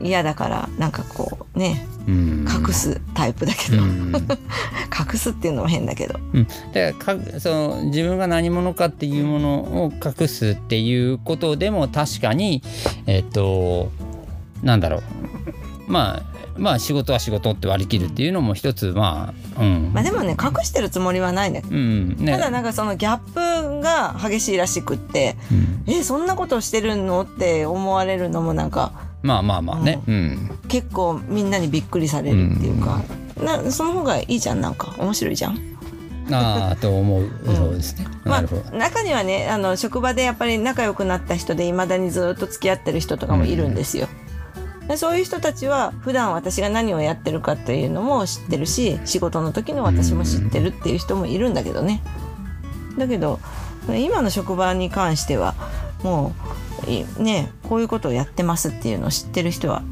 [0.00, 2.46] 嫌だからなんかこうねうん。
[2.48, 4.12] 隠すタイプだけど、うん。
[4.98, 6.18] 隠すっていうのも変だけど。
[6.32, 12.62] うん、だからかその自分が何者かっていうものを隠すっていうことでも確かに
[13.06, 13.92] えっと
[14.62, 15.02] なんだろう。
[15.86, 22.16] まあまあ仕事は仕事って割り切るっていうのも一つまあうん、まあでもね隠してるつもりはないんだけど、うん。
[22.16, 22.32] ね。
[22.32, 25.92] ただなんかそのギャップが激しいらしくってうん。
[25.92, 27.22] えそんなことしてるの？
[27.22, 30.02] って思われるのもなんかまあまあまあね。
[30.06, 30.50] うん。
[30.68, 33.02] 結構みんなにびっくりされるっていうか、
[33.42, 34.60] なその方がいいじゃん。
[34.60, 35.58] なんか面白いじゃん。
[36.30, 37.30] ああと思う。
[37.46, 44.08] そうですね、まあなるほど、中にはねあの職場でやっぱり仲良くなった人でいまだにずっと付き合ってる人とかもいるんですよ。
[44.88, 52.02] でそういう人たちは普段私が何をやってるかっていうのも知ってるし仕事の時の私も知ってるっていう人もいるんだけどね。
[52.98, 53.40] だけど
[53.88, 55.54] 今の職場に関しては
[56.02, 56.34] も
[56.67, 56.67] うい
[57.18, 59.82] ねこういうことをやってますっていうのを知ってる人は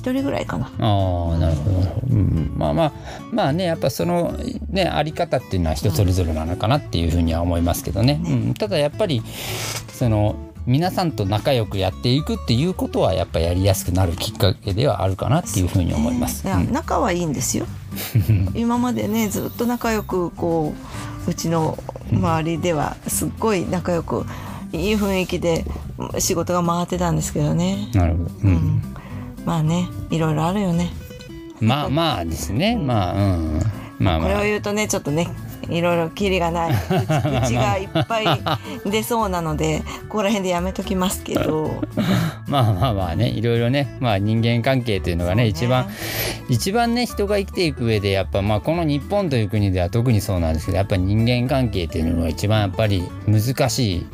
[0.00, 0.66] 一人ぐらいかな。
[0.78, 1.76] ああなるほど。
[2.10, 2.92] うん、まあまあ
[3.32, 4.32] まあねやっぱその
[4.70, 8.32] ねあり方っていうのは人それぞれなのかなっていうふうには思いますけどね、ね。
[8.32, 9.22] うん、ただやっぱり
[9.92, 10.36] その
[10.66, 16.46] 皆さんと仲良くやっていくっていうことはやっぱやりやすくなるきっかけではあるかなっていうふうに思います。
[16.46, 16.72] いやうん。
[16.72, 17.66] 仲はいいんですよ。
[18.54, 20.72] 今までねずっと仲良くこ
[21.26, 21.76] ううちの
[22.10, 24.24] 周りではすっごい仲良く
[24.72, 25.64] いい雰囲気で
[26.18, 27.88] 仕事が回ってたんですけどね。
[27.94, 28.52] なるほど、ううん。
[28.52, 28.82] ん、
[29.44, 30.90] まあねいろいろあるよね。
[31.60, 32.76] まあまあですね。
[32.76, 33.60] まあうん。
[33.98, 35.28] まあこれをまあ言うとねちょっとね
[35.68, 36.72] いろいろキリがない。
[37.44, 38.26] 口がいっぱい
[38.86, 41.82] 出そうなのでここら辺でやめときますけど。
[42.48, 43.28] まあまあまあね。
[43.28, 43.96] いろいろね。
[44.00, 45.86] まあ人間関係というのがね一番
[46.48, 54.06] 一番ね人が生きていく上でやっぱまあこの日本という国では特にそうなんですけどやっぱり人間関係っていうのが一番やっぱり難しい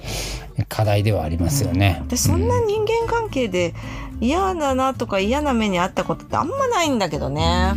[0.64, 2.02] 課題ではありますよね。
[2.08, 3.74] でそんな人間関係で
[4.20, 7.74] 嫌だなとか嫌な目にあったことってあんまないんだけどね。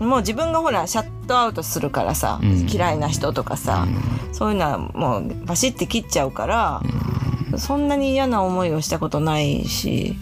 [0.00, 2.66] もう自分がほらシャットアウトするからさ、うん。
[2.68, 3.86] 嫌いな人とかさ、
[4.32, 6.82] そういうのはもうバシッて切っちゃうから、
[7.58, 10.16] そんなに嫌な思いをしたことないし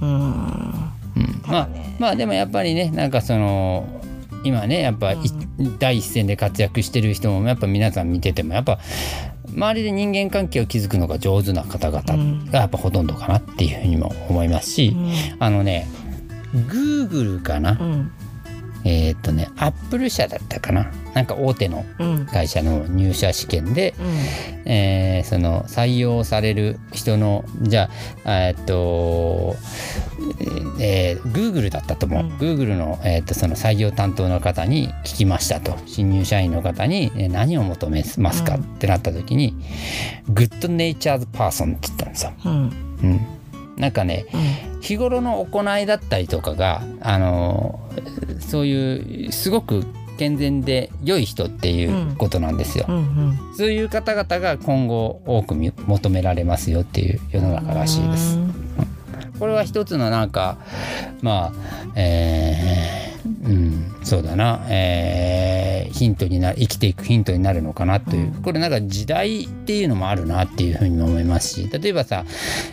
[0.00, 0.10] うん。
[0.10, 1.42] うん。
[1.46, 4.00] まあまあでもやっぱりねなんかその
[4.44, 5.18] 今ねやっぱ、い
[5.78, 8.78] 第一線で活躍してる人もやっぱ皆さん見ててもやっぱ
[9.54, 12.02] 周りで人間関係を築くのが上手な方々
[12.50, 14.96] がやっぱほとんどかなっていうふうにも思いますし、
[15.38, 15.88] あのね
[16.54, 18.12] Google かな、うん。
[18.84, 20.90] えーっとねアップル社だったかな？
[21.14, 22.26] なんか大手のうん。
[22.26, 24.06] 会社の入社試験で、うん。
[24.70, 27.90] えーその採用される人のじゃ
[28.24, 29.79] あえーっと、えー、
[31.28, 32.30] Google だったと思う、うん。
[32.38, 35.76] Google の,、えーっとその採用担当の方に聞きましたと。
[35.86, 39.54] 新入社員の方に、えー何を求めますか、うんってなった時に
[40.32, 42.32] 「Good Natured Person」って言ったんですよ。
[42.44, 42.52] うん。
[43.02, 43.20] うん、
[43.76, 44.36] なんかねう
[44.76, 44.80] ん。
[44.80, 47.80] 日頃の行いだったりとかがあの
[48.40, 49.84] そういうすごく
[50.18, 52.84] 健全で良い人っていうことなんですよ。
[52.88, 53.38] うんうん。
[53.56, 58.38] そういう方々が今後多くみ求められますよっていう世の中らしいです。
[59.40, 60.58] これは一つのなんか
[61.22, 61.52] まあ
[61.96, 63.10] えー
[63.44, 72.24] うんそうだな、えーヒントにな生きていくヒントになるのかなという、これなんか時代っていうのもあるなっていうふうにも思いますし例えばさ、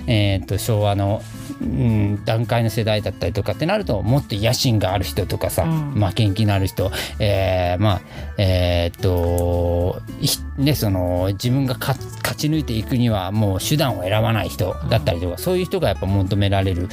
[0.07, 1.21] えー、と昭和の、
[1.61, 5.91] うん、団塊の世代だったりとかってなるともっと野心がある人とかさ、うん。
[5.93, 8.01] 負けん気のある人、えーまあ
[8.37, 16.89] えーっとひねその自分が勝勝ち抜いていくにはもう手段を選ばない人だったりとか、そういう人がやっぱ求められる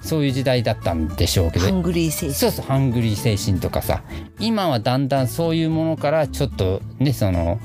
[0.00, 1.66] そういう時代だったんでしょうけど。
[1.66, 2.34] ハングリー精神。
[2.34, 4.02] そうそうハングリー精神とかさ。
[4.38, 7.58] 今はだんだんそういうものからちょっとねその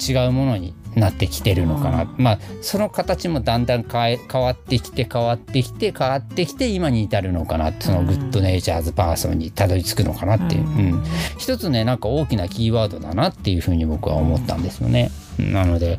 [0.00, 7.72] 違うものになってきてるのかな、まあその形もだんだん変え変わってきて変わってきて変わってきて今に至るのかな。
[7.80, 11.04] その good natured person にたどり着くのかなっていう、うん。
[11.38, 15.10] 一つねなんか大きなキーワードだなっていうふうに僕は思ったんですよね。
[15.38, 15.98] なので、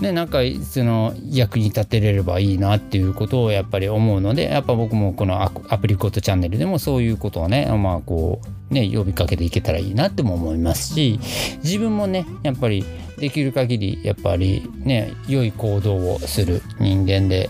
[0.00, 11.20] ね、なんかその役に立てれればいいなっていうことをやっぱり思うのでやっぱ僕もこのアアプリコットチャンネルでもそういうことをねまあこうね呼びかけていけたらいいなっても思いますし
[11.62, 12.84] 自分もねやっぱり
[13.18, 17.48] できる限りやっぱりね良い行動をする人間で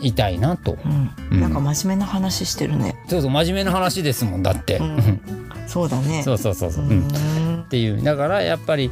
[0.00, 0.78] いたいなと。
[0.84, 1.10] うん。
[1.32, 1.40] うん。
[1.40, 2.96] なんか真面目な話してるね。
[3.08, 5.20] そうそう真面目な話ですもんだって、うん
[5.68, 6.22] そうだね。
[6.24, 6.98] そうそうそうそう、ううん。
[7.00, 8.02] んっていう。
[8.02, 8.90] だからやっぱり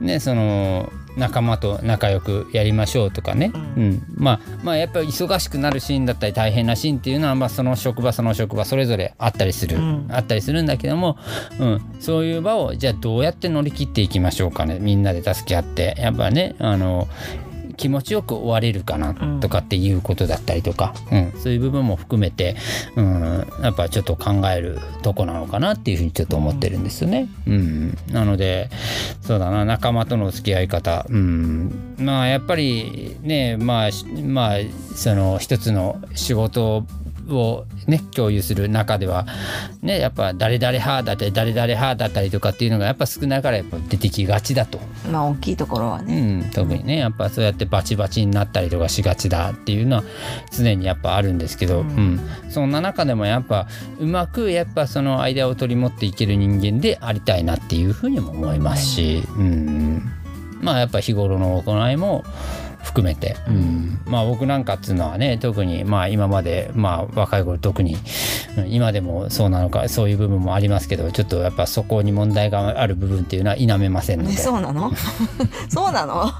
[0.00, 3.90] ねその仲間と仲良くやりましょうとかね、ううん。
[3.94, 10.06] んまあまあやっぱり忙しくなるシーンだったり大変なシーンっていうのは、まあ、その職場その職場それぞれあったりする、うん。
[10.10, 11.18] あったりするんだけども、
[11.58, 14.78] うん、そういう場をじゃあどうやって乗り切っていきましょうかね。
[14.80, 15.94] みんなで助け合って。
[15.98, 17.08] やっぱねあの
[17.76, 22.56] 気持ちよく終われるかなとかっていうことだったりとか、うん、そういう部分も含めて、
[22.96, 27.28] うん、やっぱちょっと考えるとこなのかなっていうふうにちょっと思ってるんですよね。
[27.46, 28.70] うん、なので
[29.20, 29.64] そうだな。
[29.64, 33.90] 仲間との付き合い方、うん、まあやっぱりねまあ
[34.22, 34.58] まあ
[34.94, 36.84] その一つの仕事
[37.30, 39.26] をね共有する中では
[39.82, 44.80] ねやっぱ誰々派だったり誰々派だったりとかっていうのがやっぱ少ないからやっぱ出てきがちだと。
[45.10, 46.42] まあ大きいところはね。
[46.44, 50.04] うん、特にねやっぱそうやってバチバチになったりとかしがちだっていうのは
[50.52, 53.66] 常にやっぱあるんですけど、うん、うん、そんな中でもやっぱ
[53.98, 60.02] うまくやっぱその間を取り持っていける人間でありたいなっていうふうにも思いますし、うん、
[60.60, 62.24] まあやっぱ日頃の行いも
[62.84, 67.96] 含めて、うん、まあ僕なんかっていうのはね特にまあ今までまあ若い頃特に
[68.68, 74.92] 今でもそうなのかそういう部分もありますけどちょっとやっぱそこに問題がある部分っていうのは否めませんので、そうなの？
[75.68, 76.30] そうなの？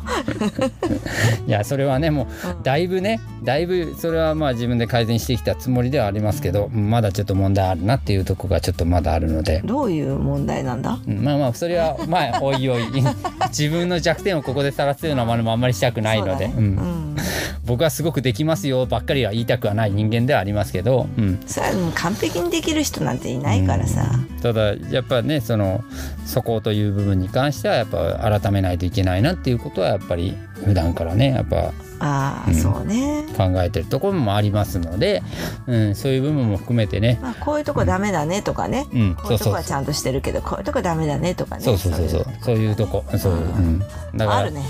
[1.47, 2.27] いやそれはねもう
[2.63, 9.61] だいぶねだいぶそれはまあ自分で改善してきたつもりではありますけど、まだちょっと問題あるなっていうとこがちょっとまだあるので。
[9.65, 12.85] どういう問題なんだ、まあまあそれはまあおいおい。
[13.49, 17.17] 自分の弱点をここで晒すようなものもあんまりしたくないので、ねうん、
[17.67, 25.83] 僕はすごくできますよばっかりは言いたくはない人間ではありますけど、うん、それはもう完璧にできる人なんていないからさ、うん、ただやっぱねその
[26.27, 33.25] そこという部分に関してはやっぱ改めないといけないなっていうことはやっぱり普段からねやっぱあ、うん、そうね。
[33.37, 35.23] 考えてるところもありますので、
[35.67, 41.63] うん、そういう部分も含めてね、まあ、こういうとこダメだねとかね、うん、こういうとこはちゃんとしてるけどこういうとこダメだねとかね。
[41.63, 42.27] そうそうそうそう。
[42.43, 43.05] そういうとこ。
[43.17, 44.63] そう、うん、だからあるね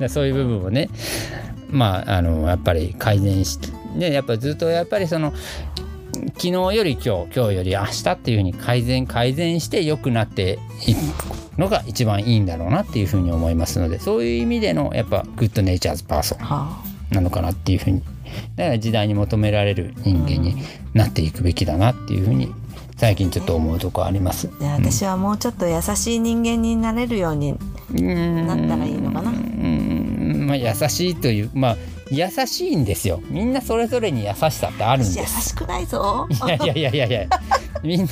[0.00, 0.88] うん、 そういう部分をね
[1.70, 5.32] まああのやっぱり改善してねやっぱずっとやっぱりその
[6.12, 10.98] 昨日より今日今日より明日っていうふうに改善改善して良くなっていく
[11.58, 18.02] のが一番いいんだろうなっていうふうに思いますのでそういう意味でのやっぱ good nature's person なのかなっていうふうに
[18.56, 20.56] だから時代に求められる人間に
[20.94, 22.52] なっていくべきだなっていうふうに
[23.02, 24.48] 最近ちょっと思うとこあります。
[24.60, 27.58] 私はもうちょっと優しい人間になれるように
[27.90, 29.32] なったらいいのかな。
[29.32, 31.76] うんまあ優しいというまあ
[32.12, 33.22] 優しいんですよ。
[33.28, 35.36] みんなそれぞれに優しさってあるんです。
[35.36, 36.28] 優しくないぞ。
[36.30, 37.06] いやいやいやいや。
[37.06, 37.28] いや
[37.82, 38.08] みんな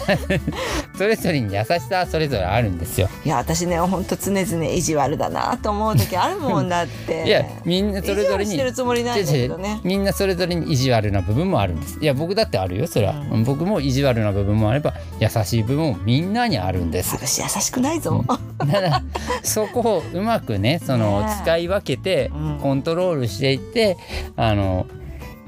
[0.97, 3.09] それぞれに優しさはそれぞれあるんですよ。
[3.25, 7.25] いや私ね本当常々意地悪だなと思う時あるもんだって。
[7.25, 9.81] いやみんなそれぞれにるつもりないけどね。
[9.85, 12.01] みんなそれぞれに意地悪な部分もあるんです。
[12.01, 17.15] いや僕だってあるよそれは、うん、僕も意地悪な部分もあれば優しい部分もみんなにあるんです。
[17.15, 19.03] 私優しくないぞ、うん、だから
[19.45, 23.90] そこをうまくねその使い分けてコントロールしていって、
[24.37, 24.87] あの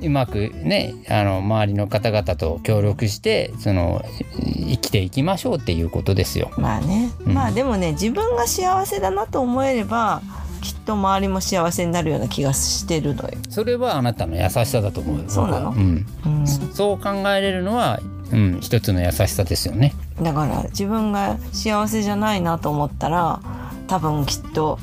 [0.01, 4.05] うまくねあの周りの方々と協力してその
[4.41, 6.51] 生きていきましょうっていうことですよ。
[6.59, 10.21] まあね、うん、まあでもね自分が幸せだなと思えれば
[10.61, 13.31] きっと周りも幸せになるような気がしてるのよ。
[13.49, 18.01] それはあなたの優しさだと思うそうなの、うん、うん、そう考えれるのは、
[18.33, 19.95] うん、一つの優しさですよね。
[20.21, 23.41] だから自分が幸せじゃないなと思ったら
[23.87, 24.81] 多分きっと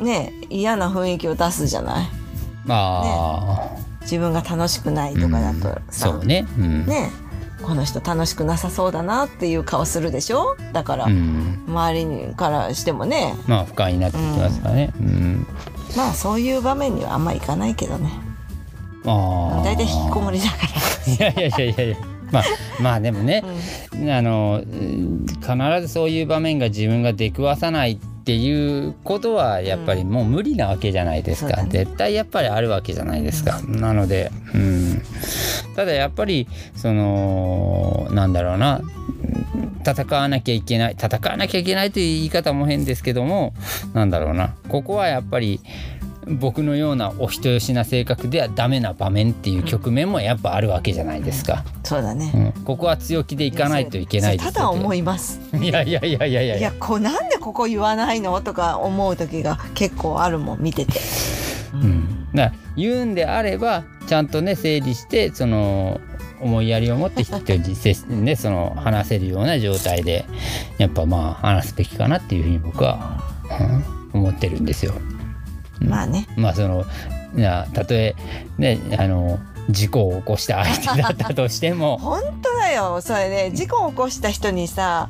[0.00, 2.06] ね嫌な雰囲気を出すじゃない？
[2.68, 7.10] あね、自分が楽しくないとかだとさ、うん、そうね,、うん、ね。
[7.62, 10.56] この人楽しくなさそうだなっていう顔するでしょ？
[10.72, 13.34] だから、うん、周りにからしてもね。
[13.46, 15.46] まあ不快になってきますからね、うん、
[15.96, 18.10] まあそういう場面にはあんまいかないけどね。
[19.06, 20.56] あ大体引きこもりだか
[21.20, 21.30] ら。
[21.30, 21.84] いやいやいやいや。
[21.84, 21.96] いや
[22.32, 22.44] まあ
[22.80, 23.44] まあでもね、
[23.92, 35.02] うん、あの必ずそういう場面が自分が出くわさないっていうことはやっぱりもう無理なわけじゃないですか、うんね、絶対やっぱりあるわけじゃないですか、うん、なので、うん、
[35.74, 36.46] ただやっぱり
[36.76, 38.80] そのなんだろうな。
[39.84, 43.52] 戦わなきゃいけない戦わなきゃいけないという言い方も変ですけども
[43.94, 44.54] なんだろうな。
[44.68, 45.60] ここはやっぱり
[46.40, 51.64] 僕のようなお人よしな性格ではダメな場面っていう局面もやっぱあるわけじゃないですか。
[51.84, 55.40] そうだね、うん、ここは強気でいかないといけないただ思います。
[55.60, 58.40] いやいやいやいやいやいやこなんでここ言わないの？
[58.40, 61.00] とか思う時が結構あるもん見てて。
[61.74, 66.00] うん、だ言うんであればちゃんとね整理してその
[66.40, 70.26] 思いやりを持って人にねその話せるような状態で
[70.76, 73.22] やっぱまあ話すべきかなっていうふうに僕は、
[74.12, 74.92] うん、思ってるんですよ。
[75.82, 76.26] まあね。
[76.36, 76.84] まあその
[77.36, 78.14] いやたとえ
[78.58, 79.38] ねあの
[79.70, 81.98] 事故を起こした相手だったとしても。
[82.02, 83.00] 本当だよ。
[83.00, 85.08] それね事故を起こした人にさ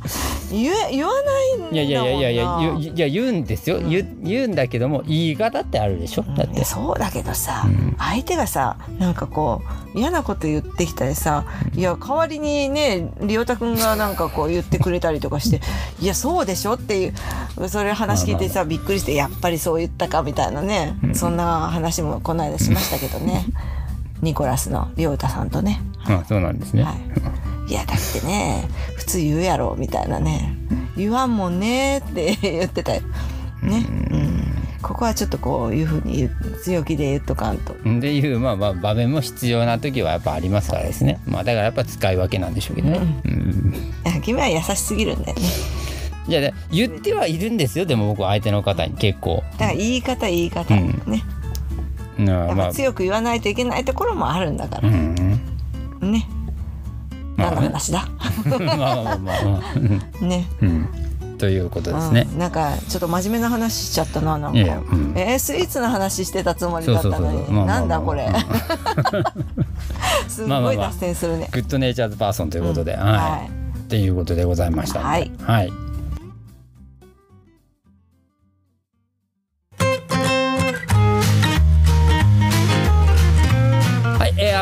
[0.53, 3.89] 言え言わないんいやいやいやいやいや言ういや言うんですよ、うん。
[3.91, 6.23] 言う言うんだけども言い方ってあるでしょ？
[6.23, 6.57] だって。
[6.57, 7.97] いやそうだけどさ、うん。
[7.99, 9.63] 相手がさなんかこ
[9.95, 15.61] う嫌なこと言ってきたりさいや代わりにねりおたくんがなんかこう言ってくれたりとかして
[16.01, 16.75] いやそうでしょ？
[16.75, 17.09] ってい
[17.59, 21.15] うそれ話聞いてさびっくりしてやっぱりそう言ったかみたいなね、うん。
[21.15, 23.47] そんな話もこの間しましたけどね。
[24.23, 25.81] ニコラスのりょうたさんとね。
[26.05, 26.95] あそうなんですね、はい、
[27.69, 30.57] いやだってね普通言うやろみたいなね。
[30.97, 33.03] 言わんもんねって言ってたよ。
[33.63, 34.45] ね、うん、
[34.83, 36.29] ここはちょっとこういうふうに
[36.63, 37.73] 強気で言っとかんと。
[37.73, 43.75] っていう、まあ、まあ場面も必要な時はやっぱありますからですね、まあ、だからやっぱ使い分けなんでしょうけどね、うん。
[44.05, 45.43] いや君は優しすぎるんだよね。
[46.29, 47.87] いやで言ってはいるんですよ。
[47.87, 51.03] でも僕は相手の方に結構、だから言い方言い方、うん。
[51.07, 51.25] ね。
[52.19, 52.67] まあ。
[52.69, 54.91] ぱ強く言わないといけないところもあるんだかうら。
[54.91, 55.41] ん。
[56.01, 56.27] ね。
[57.43, 58.09] 何の話だ？
[58.77, 59.63] まあまあま
[60.21, 60.47] あね。
[60.63, 60.89] うん
[61.39, 62.37] ということですねう。
[62.37, 64.59] んなんかちょっと真面目な話しちゃったななんか。
[65.17, 67.67] えースイーツの話してたつもりだったのに。
[67.67, 68.29] なんだこれ。
[70.29, 71.49] すごい脱線するね。
[71.51, 73.63] good nature's person ということで、うんはい、はい
[73.93, 75.92] っていうことでございましたはいはい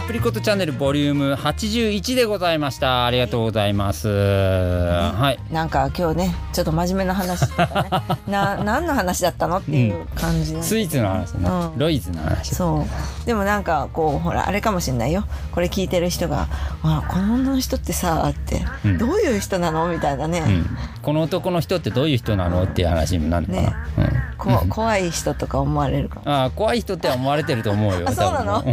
[0.00, 3.04] アプリコットチャンネルボリューム81でございました。
[3.04, 4.08] ありがとうございます。
[4.08, 5.52] はい。
[5.52, 7.90] なんか今日ねちょっと真面目な話とかね。
[8.32, 11.78] な何の話だったのっていう感じなんだスイーツの話ね、うん。
[11.78, 12.54] ロイズの話。
[12.54, 12.86] そ
[13.22, 13.26] う。
[13.26, 15.26] でもなんかこうほらあれかもしれないよ。
[15.52, 16.48] これ聞いてる人が
[16.82, 18.98] 「あこの人ってさ」って、うん。
[18.98, 20.66] どういう人なのみたいなね、うん、
[21.02, 23.68] この男の人ってどういう人なのっていう話にもなるのかな。
[23.68, 24.20] ね。
[24.38, 28.08] こ怖い人とか思われるかもうん、あー怖い人って思われてると思うよ。
[28.08, 28.64] あそうなの？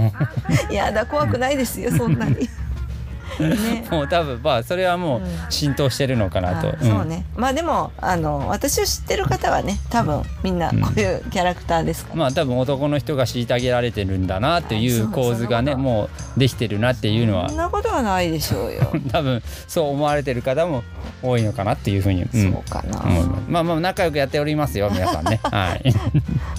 [0.72, 2.50] い やだ怖くないですよそんなに。
[3.40, 3.86] ね。
[3.92, 5.28] もう多分まあそれはもううん。
[5.50, 6.70] 浸透してるのかなと。
[6.70, 7.26] あそうね。
[7.36, 17.50] まあでもあの私を知ってる方はね多分みんなこういうキャラクターですから、まあ多分男の人が虐げられてるんだなっていうう構図がねもうできてるなっていうのは。
[17.50, 20.84] そんなことはないでしょうよ、 多分そう思われてる方も
[21.22, 22.52] 多いのかなっていうふうに、うん。
[22.52, 23.44] そうかな、思います。
[23.48, 25.40] まあまあ仲良くやっておりますよ皆さんね。
[25.44, 25.94] はい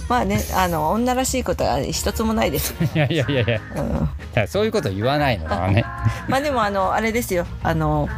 [0.09, 3.61] まあねあの女らしいことは一つもないです、 いやいやいやい
[4.35, 4.49] や。
[4.49, 5.85] そういうこと言わないのはね。
[6.29, 7.47] まあでもあのあれですよ。
[7.63, 8.09] あの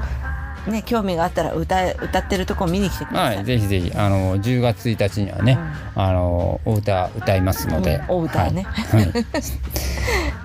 [0.66, 3.92] ね興味があったら歌え歌ってるとこ見に来てください、はいぜひぜひ。
[3.96, 5.58] あの10月1日にはね、
[5.96, 8.62] あのお歌歌いますので、うんお歌ね。
[8.62, 9.02] はい。
[9.02, 9.24] はい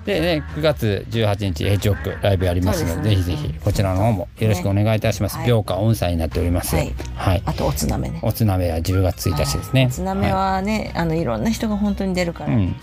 [0.05, 6.75] でね9月18日エッジオックライブやりますのでぜひぜひこちらの方もよろしくお願いいたします、秒間音祭になっております。
[6.75, 6.93] はい。
[7.15, 7.43] はい。
[7.45, 8.19] あとおつなめね。
[8.21, 9.87] おつなめは10月1日ですね。
[9.89, 12.75] おつなめはね、い、あのいろんな人が本当に出るから、ね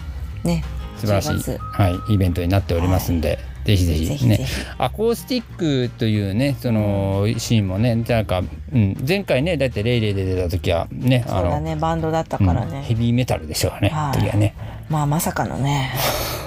[0.98, 4.46] 素晴らしい10月、はい、イベントになっておりますんで、ぜひぜひね
[4.78, 8.42] アコースティックというねそのシーンもねなんか、
[8.72, 14.18] うん、前回ねだってレイレイで出た時はねそうだねバンドだったからうんね、ヘビーメタルでしょうね、はい。
[14.18, 14.54] 時はね。
[14.88, 15.92] まあまさかのね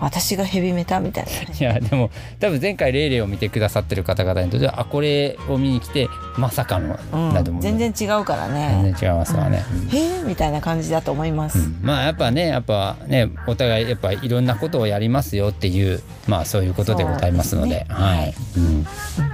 [0.00, 1.46] 私がヘビメタみたいなね。
[1.58, 2.10] いやでも
[2.40, 8.80] 多分前回レイレイを見てくださってる方々にとってはあこれを見に来てまさかのう、うん、全然違うからね。
[8.82, 9.96] 全然違いますわね、うん。
[9.96, 17.86] へえみたいな感じだと思います、うんまあやっぱねやっぱねお互いやっぱいろんなことをやりますよっていうまあそういうことでございますので。
[17.88, 18.86] はい、うん。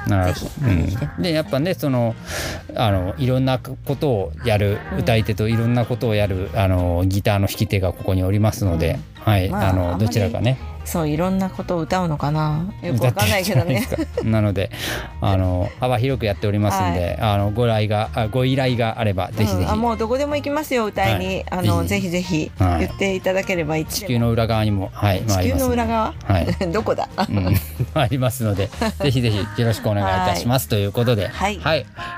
[0.06, 2.14] なるぜひうん、でやっぱねその
[2.74, 10.58] あのいろんなことをやる歌い手といろんなことをやるあのギターの弾き手がここにおりますので、はい、まああのどちらかね
[10.90, 12.66] そういろんなことを歌うのかな。
[12.82, 13.86] よくわかんないけどね。
[14.24, 14.72] なので
[15.20, 21.46] あの幅広くやっておりますんで、あのご来があご依頼があればぜひぜひ、うんあもうどこでも行きますよ歌いに、はい。
[21.50, 22.50] あのぜひぜひ。
[22.58, 26.46] 言っていただければいつでも地球の裏側にもはい地球の裏側、はい。
[26.72, 27.08] どこだ？
[27.28, 27.54] うん、
[27.94, 28.68] ありますので、
[29.00, 30.68] ぜひぜひよろしくお願いいたします。
[30.68, 31.60] ということで、はい。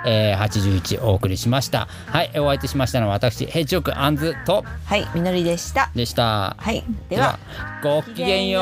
[0.07, 1.89] えー、81お送りしました。
[2.07, 4.65] はい、お相手しましたのは私、ヘッジョクアンズと。
[4.86, 5.07] はい。
[5.15, 5.90] みのりでした。
[5.94, 6.57] でした。
[6.59, 6.85] はい。
[7.09, 7.39] では
[7.82, 8.61] ごきげんよう。